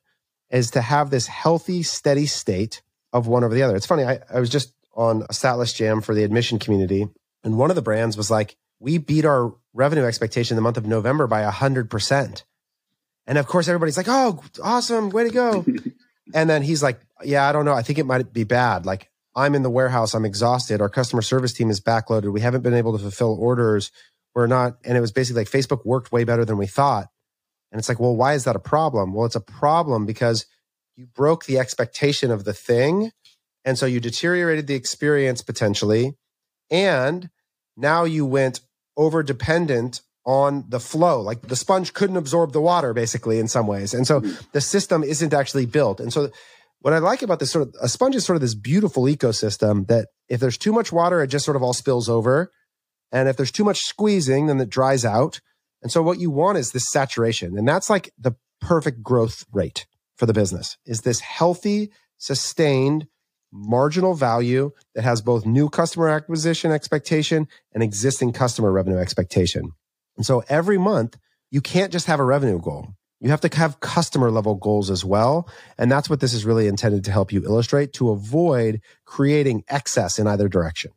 Is 0.50 0.72
to 0.72 0.82
have 0.82 1.10
this 1.10 1.28
healthy, 1.28 1.84
steady 1.84 2.26
state 2.26 2.82
of 3.14 3.28
one 3.28 3.44
over 3.44 3.54
the 3.54 3.64
other. 3.64 3.76
It's 3.76 3.86
funny. 3.86 4.04
I, 4.04 4.20
I 4.34 4.40
was 4.40 4.50
just 4.50 4.74
on 4.96 5.24
a 5.30 5.34
Statless 5.34 5.74
Jam 5.74 6.02
for 6.02 6.14
the 6.14 6.24
admission 6.24 6.60
community 6.60 7.08
and 7.44 7.58
one 7.58 7.70
of 7.70 7.76
the 7.76 7.82
brands 7.82 8.18
was 8.18 8.32
like, 8.32 8.58
we 8.80 8.98
beat 8.98 9.26
our 9.26 9.54
revenue 9.74 10.06
expectation 10.06 10.56
in 10.56 10.58
the 10.58 10.62
month 10.62 10.78
of 10.78 10.86
November 10.86 11.28
by 11.28 11.44
100%. 11.44 12.44
And 13.28 13.38
of 13.38 13.48
course, 13.48 13.68
everybody's 13.68 13.98
like, 13.98 14.08
oh, 14.10 14.44
awesome. 14.64 15.10
Way 15.10 15.26
to 15.26 15.30
go. 15.30 15.66
and 16.34 16.50
then 16.50 16.64
he's 16.64 16.82
like, 16.82 17.00
yeah, 17.24 17.48
I 17.48 17.52
don't 17.52 17.66
know. 17.66 17.74
I 17.74 17.84
think 17.84 18.00
it 18.00 18.06
might 18.06 18.34
be 18.34 18.44
bad. 18.44 18.86
Like, 18.86 19.10
I'm 19.36 19.56
in 19.56 19.64
the 19.64 19.70
warehouse. 19.70 20.14
I'm 20.14 20.26
exhausted. 20.26 20.82
Our 20.82 20.90
customer 20.90 21.22
service 21.22 21.54
team 21.54 21.70
is 21.70 21.80
backloaded. 21.80 22.34
We 22.34 22.42
haven't 22.42 22.62
been 22.62 22.74
able 22.74 22.94
to 22.94 23.00
fulfill 23.00 23.38
orders. 23.40 23.92
We're 24.34 24.48
not. 24.48 24.78
And 24.84 24.98
it 24.98 25.02
was 25.02 25.12
basically 25.12 25.42
like 25.42 25.52
Facebook 25.52 25.86
worked 25.86 26.12
way 26.12 26.24
better 26.24 26.44
than 26.44 26.58
we 26.58 26.68
thought. 26.68 27.08
And 27.72 27.80
it's 27.80 27.88
like, 27.88 28.00
well, 28.00 28.16
why 28.16 28.34
is 28.34 28.44
that 28.44 28.56
a 28.56 28.60
problem? 28.60 29.14
Well, 29.14 29.26
it's 29.26 29.36
a 29.36 29.42
problem 29.42 30.06
because 30.06 30.46
you 30.98 31.06
broke 31.06 31.46
the 31.46 31.60
expectation 31.60 32.32
of 32.32 32.44
the 32.44 32.54
thing. 32.54 33.12
And 33.64 33.78
so 33.78 33.86
you 33.86 34.00
deteriorated 34.00 34.68
the 34.68 34.76
experience 34.76 35.42
potentially. 35.42 36.16
And 36.72 37.30
now 37.78 38.06
you 38.06 38.26
went 38.26 38.62
over 38.98 39.22
dependent 39.22 40.02
on 40.26 40.66
the 40.70 40.80
flow. 40.80 41.22
Like 41.22 41.42
the 41.42 41.56
sponge 41.56 41.94
couldn't 41.94 42.18
absorb 42.18 42.54
the 42.54 42.62
water 42.62 42.94
basically 42.94 43.40
in 43.40 43.48
some 43.48 43.68
ways. 43.68 43.94
And 43.94 44.08
so 44.08 44.22
mm-hmm. 44.22 44.42
the 44.54 44.62
system 44.62 45.04
isn't 45.04 45.34
actually 45.34 45.66
built. 45.66 46.00
And 46.00 46.14
so 46.14 46.30
what 46.80 46.94
I 46.94 47.00
like 47.00 47.22
about 47.22 47.40
this 47.40 47.52
sort 47.52 47.68
of 47.68 47.76
a 47.82 47.88
sponge 47.88 48.16
is 48.16 48.26
sort 48.26 48.36
of 48.36 48.42
this 48.42 48.56
beautiful 48.56 49.04
ecosystem 49.04 49.88
that 49.88 50.08
if 50.30 50.40
there's 50.40 50.58
too 50.58 50.74
much 50.74 50.92
water, 50.92 51.22
it 51.22 51.28
just 51.28 51.46
sort 51.46 51.58
of 51.58 51.64
all 51.64 51.74
spills 51.74 52.10
over. 52.10 52.52
And 53.12 53.28
if 53.28 53.38
there's 53.38 53.52
too 53.52 53.64
much 53.64 53.82
squeezing, 53.82 54.48
then 54.48 54.60
it 54.60 54.70
dries 54.70 55.04
out. 55.04 55.42
And 55.82 55.92
so 55.92 56.02
what 56.02 56.20
you 56.20 56.32
want 56.32 56.58
is 56.58 56.72
this 56.72 56.90
saturation. 56.90 57.58
And 57.58 57.68
that's 57.68 57.90
like 57.90 58.12
the 58.18 58.34
perfect 58.62 59.02
growth 59.04 59.46
rate 59.52 59.86
for 60.16 60.26
the 60.26 60.34
business 60.34 60.78
is 60.86 61.02
this 61.02 61.20
healthy, 61.20 61.92
sustained 62.18 63.08
marginal 63.52 64.14
value 64.14 64.72
that 64.96 65.04
has 65.04 65.22
both 65.22 65.46
new 65.46 65.70
customer 65.70 66.10
acquisition 66.10 66.72
expectation 66.72 67.48
and 67.74 67.84
existing 67.84 68.34
customer 68.34 68.72
revenue 68.72 68.98
expectation. 68.98 69.72
And 70.18 70.26
so 70.26 70.44
every 70.50 70.78
month, 70.78 71.18
you 71.52 71.62
can't 71.62 71.92
just 71.92 72.08
have 72.08 72.20
a 72.20 72.24
revenue 72.24 72.60
goal. 72.60 72.94
You 73.20 73.30
have 73.30 73.42
to 73.42 73.56
have 73.58 73.80
customer 73.80 74.32
level 74.32 74.56
goals 74.56 74.90
as 74.90 75.06
well. 75.06 75.48
And 75.78 75.92
that's 75.92 76.10
what 76.10 76.20
this 76.20 76.34
is 76.34 76.46
really 76.46 76.68
intended 76.68 77.04
to 77.06 77.12
help 77.12 77.32
you 77.32 77.44
illustrate 77.44 77.94
to 77.94 78.10
avoid 78.10 78.82
creating 79.06 79.64
excess 79.68 80.18
in 80.18 80.28
either 80.28 80.48
direction. 80.48 80.92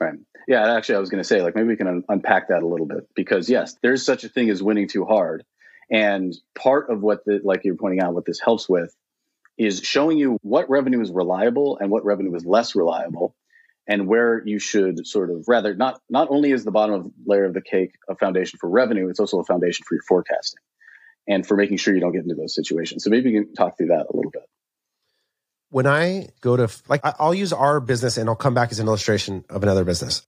Right. 0.00 0.14
Yeah. 0.48 0.74
Actually, 0.74 0.96
I 0.96 0.98
was 1.00 1.10
going 1.10 1.22
to 1.22 1.28
say, 1.28 1.42
like, 1.42 1.54
maybe 1.54 1.68
we 1.68 1.76
can 1.76 1.86
un- 1.86 2.04
unpack 2.08 2.48
that 2.48 2.62
a 2.62 2.66
little 2.66 2.86
bit 2.86 3.06
because, 3.14 3.48
yes, 3.48 3.76
there's 3.82 4.04
such 4.04 4.24
a 4.24 4.28
thing 4.28 4.50
as 4.50 4.62
winning 4.62 4.88
too 4.88 5.04
hard. 5.04 5.44
And 5.90 6.34
part 6.56 6.90
of 6.90 7.02
what 7.02 7.24
the, 7.24 7.40
like 7.44 7.64
you're 7.64 7.76
pointing 7.76 8.00
out, 8.00 8.14
what 8.14 8.24
this 8.24 8.40
helps 8.40 8.68
with 8.68 8.94
is 9.58 9.80
showing 9.80 10.18
you 10.18 10.38
what 10.42 10.70
revenue 10.70 11.00
is 11.00 11.10
reliable 11.10 11.78
and 11.78 11.90
what 11.90 12.04
revenue 12.04 12.34
is 12.34 12.46
less 12.46 12.74
reliable 12.74 13.34
and 13.86 14.06
where 14.06 14.42
you 14.46 14.58
should 14.58 15.06
sort 15.06 15.30
of 15.30 15.44
rather 15.48 15.74
not 15.74 16.00
not 16.08 16.28
only 16.30 16.52
is 16.52 16.64
the 16.64 16.70
bottom 16.70 16.94
of 16.94 17.10
layer 17.26 17.44
of 17.44 17.54
the 17.54 17.60
cake 17.60 17.92
a 18.08 18.14
foundation 18.14 18.58
for 18.58 18.68
revenue 18.68 19.08
it's 19.08 19.20
also 19.20 19.40
a 19.40 19.44
foundation 19.44 19.84
for 19.86 19.94
your 19.94 20.02
forecasting 20.02 20.60
and 21.26 21.46
for 21.46 21.56
making 21.56 21.76
sure 21.76 21.94
you 21.94 22.00
don't 22.00 22.12
get 22.12 22.22
into 22.22 22.34
those 22.34 22.54
situations. 22.54 23.04
So 23.04 23.10
maybe 23.10 23.30
you 23.30 23.44
can 23.44 23.54
talk 23.54 23.76
through 23.76 23.88
that 23.88 24.06
a 24.10 24.16
little 24.16 24.30
bit. 24.30 24.44
When 25.70 25.86
i 25.86 26.28
go 26.40 26.56
to 26.56 26.70
like 26.88 27.02
i'll 27.04 27.34
use 27.34 27.52
our 27.52 27.80
business 27.80 28.16
and 28.16 28.28
i'll 28.28 28.36
come 28.36 28.54
back 28.54 28.70
as 28.70 28.78
an 28.78 28.86
illustration 28.86 29.44
of 29.50 29.62
another 29.62 29.84
business. 29.84 30.22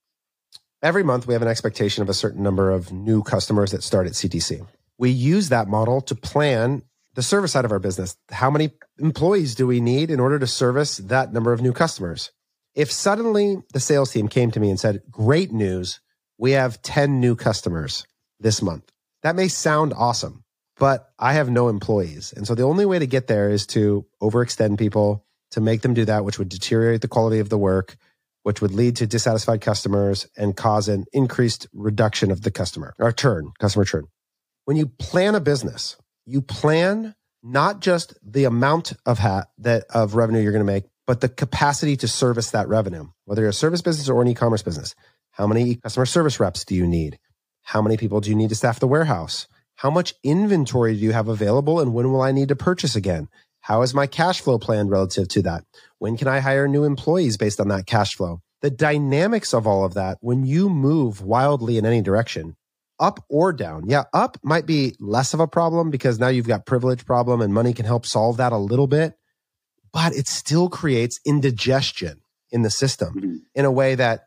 Every 0.82 1.02
month 1.02 1.26
we 1.26 1.34
have 1.34 1.42
an 1.42 1.48
expectation 1.48 2.02
of 2.02 2.08
a 2.08 2.14
certain 2.14 2.42
number 2.42 2.70
of 2.70 2.90
new 2.92 3.22
customers 3.22 3.70
that 3.70 3.82
start 3.82 4.06
at 4.06 4.12
ctc 4.12 4.66
we 5.00 5.08
use 5.08 5.48
that 5.48 5.66
model 5.66 6.02
to 6.02 6.14
plan 6.14 6.82
the 7.20 7.24
service 7.24 7.52
side 7.52 7.66
of 7.66 7.70
our 7.70 7.78
business. 7.78 8.16
How 8.30 8.50
many 8.50 8.70
employees 8.98 9.54
do 9.54 9.66
we 9.66 9.82
need 9.82 10.10
in 10.10 10.20
order 10.20 10.38
to 10.38 10.46
service 10.46 10.96
that 10.96 11.34
number 11.34 11.52
of 11.52 11.60
new 11.60 11.74
customers? 11.74 12.32
If 12.74 12.90
suddenly 12.90 13.58
the 13.74 13.78
sales 13.78 14.10
team 14.10 14.26
came 14.26 14.50
to 14.52 14.58
me 14.58 14.70
and 14.70 14.80
said, 14.80 15.02
Great 15.10 15.52
news, 15.52 16.00
we 16.38 16.52
have 16.52 16.80
10 16.80 17.20
new 17.20 17.36
customers 17.36 18.06
this 18.38 18.62
month, 18.62 18.90
that 19.22 19.36
may 19.36 19.48
sound 19.48 19.92
awesome, 19.94 20.44
but 20.78 21.10
I 21.18 21.34
have 21.34 21.50
no 21.50 21.68
employees. 21.68 22.32
And 22.34 22.46
so 22.46 22.54
the 22.54 22.62
only 22.62 22.86
way 22.86 22.98
to 22.98 23.06
get 23.06 23.26
there 23.26 23.50
is 23.50 23.66
to 23.66 24.06
overextend 24.22 24.78
people, 24.78 25.26
to 25.50 25.60
make 25.60 25.82
them 25.82 25.92
do 25.92 26.06
that, 26.06 26.24
which 26.24 26.38
would 26.38 26.48
deteriorate 26.48 27.02
the 27.02 27.08
quality 27.08 27.40
of 27.40 27.50
the 27.50 27.58
work, 27.58 27.98
which 28.44 28.62
would 28.62 28.72
lead 28.72 28.96
to 28.96 29.06
dissatisfied 29.06 29.60
customers 29.60 30.26
and 30.38 30.56
cause 30.56 30.88
an 30.88 31.04
increased 31.12 31.66
reduction 31.74 32.30
of 32.30 32.40
the 32.40 32.50
customer 32.50 32.94
or 32.98 33.12
churn, 33.12 33.52
customer 33.58 33.84
churn. 33.84 34.06
When 34.64 34.78
you 34.78 34.86
plan 34.86 35.34
a 35.34 35.40
business, 35.40 35.98
you 36.26 36.42
plan 36.42 37.14
not 37.42 37.80
just 37.80 38.14
the 38.22 38.44
amount 38.44 38.92
of 39.06 39.18
hat 39.18 39.48
that 39.58 39.84
of 39.90 40.14
revenue 40.14 40.40
you're 40.40 40.52
going 40.52 40.64
to 40.64 40.72
make, 40.72 40.84
but 41.06 41.20
the 41.20 41.28
capacity 41.28 41.96
to 41.96 42.08
service 42.08 42.50
that 42.50 42.68
revenue. 42.68 43.06
Whether 43.24 43.42
you're 43.42 43.50
a 43.50 43.54
service 43.54 43.82
business 43.82 44.08
or 44.08 44.20
an 44.22 44.28
e-commerce 44.28 44.62
business, 44.62 44.94
how 45.32 45.46
many 45.46 45.76
customer 45.76 46.06
service 46.06 46.38
reps 46.38 46.64
do 46.64 46.74
you 46.74 46.86
need? 46.86 47.18
How 47.62 47.82
many 47.82 47.96
people 47.96 48.20
do 48.20 48.30
you 48.30 48.36
need 48.36 48.50
to 48.50 48.54
staff 48.54 48.80
the 48.80 48.86
warehouse? 48.86 49.46
How 49.76 49.90
much 49.90 50.14
inventory 50.22 50.94
do 50.94 51.00
you 51.00 51.12
have 51.12 51.28
available 51.28 51.80
and 51.80 51.94
when 51.94 52.12
will 52.12 52.20
I 52.20 52.32
need 52.32 52.48
to 52.48 52.56
purchase 52.56 52.94
again? 52.94 53.28
How 53.60 53.82
is 53.82 53.94
my 53.94 54.06
cash 54.06 54.40
flow 54.40 54.58
plan 54.58 54.88
relative 54.88 55.28
to 55.28 55.42
that? 55.42 55.64
When 55.98 56.16
can 56.16 56.28
I 56.28 56.40
hire 56.40 56.68
new 56.68 56.84
employees 56.84 57.36
based 57.36 57.60
on 57.60 57.68
that 57.68 57.86
cash 57.86 58.14
flow? 58.14 58.40
The 58.62 58.70
dynamics 58.70 59.54
of 59.54 59.66
all 59.66 59.84
of 59.84 59.94
that, 59.94 60.18
when 60.20 60.44
you 60.44 60.68
move 60.68 61.22
wildly 61.22 61.78
in 61.78 61.86
any 61.86 62.02
direction, 62.02 62.56
up 63.00 63.24
or 63.28 63.52
down. 63.52 63.84
Yeah, 63.86 64.04
up 64.12 64.38
might 64.42 64.66
be 64.66 64.94
less 65.00 65.34
of 65.34 65.40
a 65.40 65.48
problem 65.48 65.90
because 65.90 66.20
now 66.20 66.28
you've 66.28 66.46
got 66.46 66.66
privilege 66.66 67.06
problem 67.06 67.40
and 67.40 67.52
money 67.52 67.72
can 67.72 67.86
help 67.86 68.06
solve 68.06 68.36
that 68.36 68.52
a 68.52 68.58
little 68.58 68.86
bit, 68.86 69.14
but 69.92 70.14
it 70.14 70.28
still 70.28 70.68
creates 70.68 71.18
indigestion 71.24 72.20
in 72.52 72.62
the 72.62 72.70
system 72.70 73.14
mm-hmm. 73.14 73.36
in 73.54 73.64
a 73.64 73.72
way 73.72 73.94
that 73.94 74.26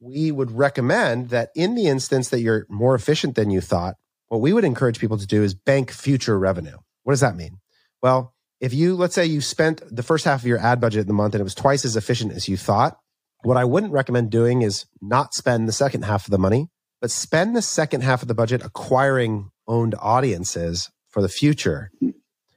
we 0.00 0.30
would 0.30 0.52
recommend 0.52 1.30
that 1.30 1.50
in 1.54 1.74
the 1.74 1.86
instance 1.86 2.28
that 2.28 2.40
you're 2.40 2.66
more 2.68 2.94
efficient 2.94 3.34
than 3.34 3.50
you 3.50 3.60
thought, 3.60 3.96
what 4.28 4.40
we 4.40 4.52
would 4.52 4.64
encourage 4.64 4.98
people 4.98 5.18
to 5.18 5.26
do 5.26 5.42
is 5.42 5.54
bank 5.54 5.90
future 5.90 6.38
revenue. 6.38 6.76
What 7.02 7.12
does 7.12 7.20
that 7.20 7.36
mean? 7.36 7.58
Well, 8.02 8.34
if 8.60 8.72
you, 8.74 8.94
let's 8.94 9.14
say 9.14 9.24
you 9.24 9.40
spent 9.40 9.82
the 9.90 10.02
first 10.02 10.24
half 10.24 10.40
of 10.40 10.46
your 10.46 10.58
ad 10.58 10.80
budget 10.80 11.02
in 11.02 11.06
the 11.06 11.14
month 11.14 11.34
and 11.34 11.40
it 11.40 11.44
was 11.44 11.54
twice 11.54 11.84
as 11.84 11.96
efficient 11.96 12.32
as 12.32 12.48
you 12.48 12.56
thought, 12.56 12.98
what 13.42 13.56
I 13.56 13.64
wouldn't 13.64 13.92
recommend 13.92 14.30
doing 14.30 14.62
is 14.62 14.86
not 15.00 15.34
spend 15.34 15.66
the 15.66 15.72
second 15.72 16.02
half 16.02 16.26
of 16.26 16.30
the 16.30 16.38
money 16.38 16.68
but 17.00 17.10
spend 17.10 17.56
the 17.56 17.62
second 17.62 18.02
half 18.02 18.22
of 18.22 18.28
the 18.28 18.34
budget 18.34 18.62
acquiring 18.64 19.50
owned 19.66 19.94
audiences 19.98 20.90
for 21.08 21.22
the 21.22 21.28
future 21.28 21.90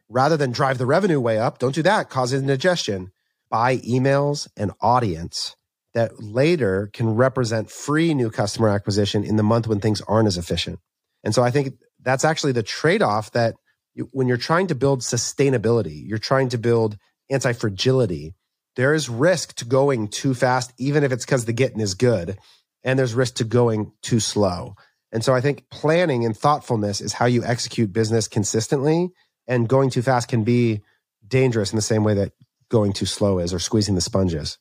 rather 0.09 0.37
than 0.37 0.51
drive 0.51 0.77
the 0.77 0.85
revenue 0.85 1.19
way 1.19 1.39
up. 1.39 1.59
Don't 1.59 1.75
do 1.75 1.83
that, 1.83 2.09
cause 2.09 2.33
indigestion. 2.33 3.11
Buy 3.49 3.77
emails 3.77 4.47
and 4.57 4.71
audience 4.81 5.55
that 5.93 6.23
later 6.23 6.89
can 6.93 7.15
represent 7.15 7.69
free 7.69 8.13
new 8.13 8.29
customer 8.29 8.69
acquisition 8.69 9.23
in 9.23 9.35
the 9.35 9.43
month 9.43 9.67
when 9.67 9.79
things 9.79 10.01
aren't 10.01 10.27
as 10.27 10.37
efficient. 10.37 10.79
And 11.23 11.33
so 11.33 11.43
I 11.43 11.51
think 11.51 11.75
that's 12.01 12.25
actually 12.25 12.51
the 12.51 12.63
trade 12.63 13.01
off 13.01 13.31
that 13.31 13.55
you, 13.93 14.09
when 14.11 14.27
you're 14.27 14.37
trying 14.37 14.67
to 14.67 14.75
build 14.75 15.01
sustainability, 15.01 16.01
you're 16.05 16.17
trying 16.17 16.49
to 16.49 16.57
build 16.57 16.97
anti 17.29 17.53
fragility, 17.53 18.33
there 18.75 18.93
is 18.93 19.09
risk 19.09 19.55
to 19.55 19.65
going 19.65 20.07
too 20.07 20.33
fast, 20.33 20.73
even 20.77 21.03
if 21.03 21.11
it's 21.11 21.25
because 21.25 21.45
the 21.45 21.53
getting 21.53 21.79
is 21.79 21.93
good. 21.93 22.37
And 22.83 22.99
there's 22.99 23.13
risk 23.13 23.35
to 23.35 23.43
going 23.43 23.91
too 24.01 24.19
slow. 24.19 24.75
And 25.11 25.23
so 25.23 25.33
I 25.33 25.41
think 25.41 25.69
planning 25.69 26.25
and 26.25 26.35
thoughtfulness 26.35 26.99
is 26.99 27.13
how 27.13 27.25
you 27.25 27.43
execute 27.43 27.93
business 27.93 28.27
consistently. 28.27 29.11
And 29.47 29.69
going 29.69 29.89
too 29.89 30.01
fast 30.01 30.27
can 30.27 30.43
be 30.43 30.81
dangerous 31.27 31.71
in 31.71 31.75
the 31.75 31.81
same 31.81 32.03
way 32.03 32.15
that 32.15 32.33
going 32.69 32.93
too 32.93 33.05
slow 33.05 33.39
is 33.39 33.53
or 33.53 33.59
squeezing 33.59 33.95
the 33.95 34.01
sponges. 34.01 34.57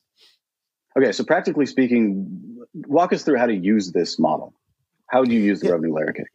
Okay, 0.97 1.11
so 1.11 1.23
practically 1.23 1.65
speaking, 1.65 2.65
walk 2.87 3.13
us 3.13 3.23
through 3.23 3.37
how 3.37 3.47
to 3.47 3.55
use 3.55 3.91
this 3.91 4.19
model. 4.19 4.53
How 5.07 5.23
do 5.23 5.33
you 5.33 5.39
use 5.39 5.59
the 5.59 5.67
yeah. 5.67 5.73
revenue 5.73 5.93
layer 5.95 6.13
cake? 6.13 6.27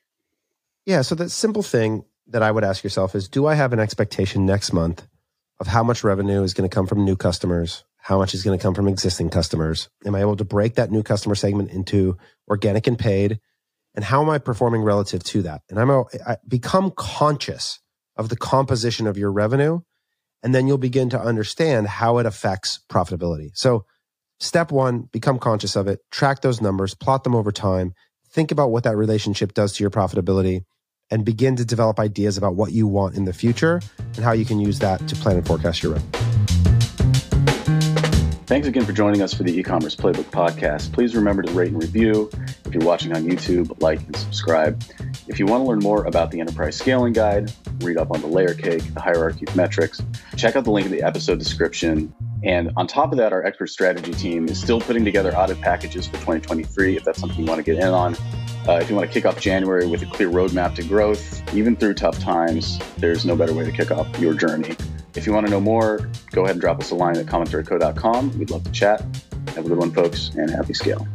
Yeah, 0.84 1.02
so 1.02 1.14
the 1.14 1.28
simple 1.28 1.62
thing 1.62 2.04
that 2.28 2.42
I 2.42 2.50
would 2.50 2.64
ask 2.64 2.82
yourself 2.82 3.14
is 3.14 3.28
do 3.28 3.46
I 3.46 3.54
have 3.54 3.72
an 3.72 3.78
expectation 3.78 4.46
next 4.46 4.72
month 4.72 5.06
of 5.60 5.66
how 5.66 5.82
much 5.82 6.04
revenue 6.04 6.42
is 6.42 6.54
going 6.54 6.68
to 6.68 6.74
come 6.74 6.86
from 6.86 7.04
new 7.04 7.16
customers? 7.16 7.84
How 8.08 8.16
much 8.16 8.32
is 8.32 8.42
going 8.42 8.58
to 8.58 8.62
come 8.62 8.72
from 8.72 8.88
existing 8.88 9.28
customers? 9.28 9.90
Am 10.06 10.14
I 10.14 10.22
able 10.22 10.36
to 10.36 10.44
break 10.44 10.76
that 10.76 10.90
new 10.90 11.02
customer 11.02 11.34
segment 11.34 11.70
into 11.70 12.16
organic 12.48 12.86
and 12.86 12.98
paid? 12.98 13.38
And 13.94 14.02
how 14.02 14.22
am 14.22 14.30
I 14.30 14.38
performing 14.38 14.80
relative 14.80 15.22
to 15.24 15.42
that? 15.42 15.60
And 15.68 15.78
I'm 15.78 15.90
a, 15.90 16.04
I 16.26 16.38
become 16.48 16.90
conscious 16.90 17.80
of 18.16 18.30
the 18.30 18.36
composition 18.36 19.06
of 19.06 19.18
your 19.18 19.30
revenue. 19.30 19.80
And 20.42 20.54
then 20.54 20.66
you'll 20.66 20.78
begin 20.78 21.10
to 21.10 21.20
understand 21.20 21.86
how 21.86 22.16
it 22.16 22.24
affects 22.24 22.80
profitability. 22.90 23.50
So 23.52 23.84
step 24.40 24.72
one, 24.72 25.10
become 25.12 25.38
conscious 25.38 25.76
of 25.76 25.86
it, 25.86 26.00
track 26.10 26.40
those 26.40 26.62
numbers, 26.62 26.94
plot 26.94 27.24
them 27.24 27.34
over 27.34 27.52
time, 27.52 27.92
think 28.30 28.50
about 28.50 28.70
what 28.70 28.84
that 28.84 28.96
relationship 28.96 29.52
does 29.52 29.74
to 29.74 29.84
your 29.84 29.90
profitability 29.90 30.64
and 31.10 31.26
begin 31.26 31.56
to 31.56 31.64
develop 31.66 32.00
ideas 32.00 32.38
about 32.38 32.54
what 32.54 32.72
you 32.72 32.86
want 32.86 33.16
in 33.16 33.26
the 33.26 33.34
future 33.34 33.82
and 34.16 34.24
how 34.24 34.32
you 34.32 34.46
can 34.46 34.60
use 34.60 34.78
that 34.78 35.06
to 35.08 35.14
plan 35.16 35.36
and 35.36 35.46
forecast 35.46 35.82
your 35.82 35.92
revenue. 35.92 36.27
Thanks 38.48 38.66
again 38.66 38.86
for 38.86 38.94
joining 38.94 39.20
us 39.20 39.34
for 39.34 39.42
the 39.42 39.52
e-commerce 39.58 39.94
playbook 39.94 40.24
podcast. 40.30 40.90
Please 40.94 41.14
remember 41.14 41.42
to 41.42 41.52
rate 41.52 41.70
and 41.70 41.82
review. 41.82 42.30
If 42.64 42.72
you're 42.72 42.82
watching 42.82 43.14
on 43.14 43.24
YouTube, 43.24 43.82
like 43.82 44.00
and 44.00 44.16
subscribe. 44.16 44.82
If 45.26 45.38
you 45.38 45.44
want 45.44 45.64
to 45.64 45.68
learn 45.68 45.80
more 45.80 46.06
about 46.06 46.30
the 46.30 46.40
enterprise 46.40 46.74
scaling 46.74 47.12
guide, 47.12 47.52
read 47.80 47.98
up 47.98 48.10
on 48.10 48.22
the 48.22 48.26
layer 48.26 48.54
cake, 48.54 48.82
the 48.94 49.02
hierarchy 49.02 49.44
of 49.46 49.54
metrics, 49.54 50.02
check 50.38 50.56
out 50.56 50.64
the 50.64 50.70
link 50.70 50.86
in 50.86 50.92
the 50.92 51.02
episode 51.02 51.38
description. 51.38 52.10
And 52.42 52.72
on 52.78 52.86
top 52.86 53.12
of 53.12 53.18
that, 53.18 53.34
our 53.34 53.44
expert 53.44 53.66
strategy 53.66 54.14
team 54.14 54.48
is 54.48 54.58
still 54.58 54.80
putting 54.80 55.04
together 55.04 55.36
audit 55.36 55.60
packages 55.60 56.06
for 56.06 56.14
2023 56.14 56.96
if 56.96 57.04
that's 57.04 57.20
something 57.20 57.40
you 57.40 57.44
want 57.44 57.58
to 57.58 57.62
get 57.62 57.76
in 57.76 57.88
on. 57.90 58.16
Uh, 58.66 58.78
if 58.80 58.88
you 58.88 58.96
want 58.96 59.06
to 59.06 59.12
kick 59.12 59.26
off 59.26 59.38
January 59.38 59.86
with 59.86 60.00
a 60.00 60.06
clear 60.06 60.30
roadmap 60.30 60.74
to 60.76 60.82
growth, 60.84 61.42
even 61.54 61.76
through 61.76 61.92
tough 61.92 62.18
times, 62.18 62.78
there's 62.96 63.26
no 63.26 63.36
better 63.36 63.52
way 63.52 63.66
to 63.66 63.72
kick 63.72 63.90
off 63.90 64.08
your 64.18 64.32
journey. 64.32 64.74
If 65.14 65.26
you 65.26 65.32
want 65.32 65.46
to 65.46 65.50
know 65.50 65.60
more, 65.60 66.08
go 66.32 66.44
ahead 66.44 66.56
and 66.56 66.60
drop 66.60 66.80
us 66.80 66.90
a 66.90 66.94
line 66.94 67.16
at 67.16 67.26
commonthreadco.com. 67.26 68.38
We'd 68.38 68.50
love 68.50 68.64
to 68.64 68.72
chat. 68.72 69.00
Have 69.54 69.66
a 69.66 69.68
good 69.68 69.78
one, 69.78 69.90
folks, 69.90 70.30
and 70.36 70.50
happy 70.50 70.74
scale. 70.74 71.06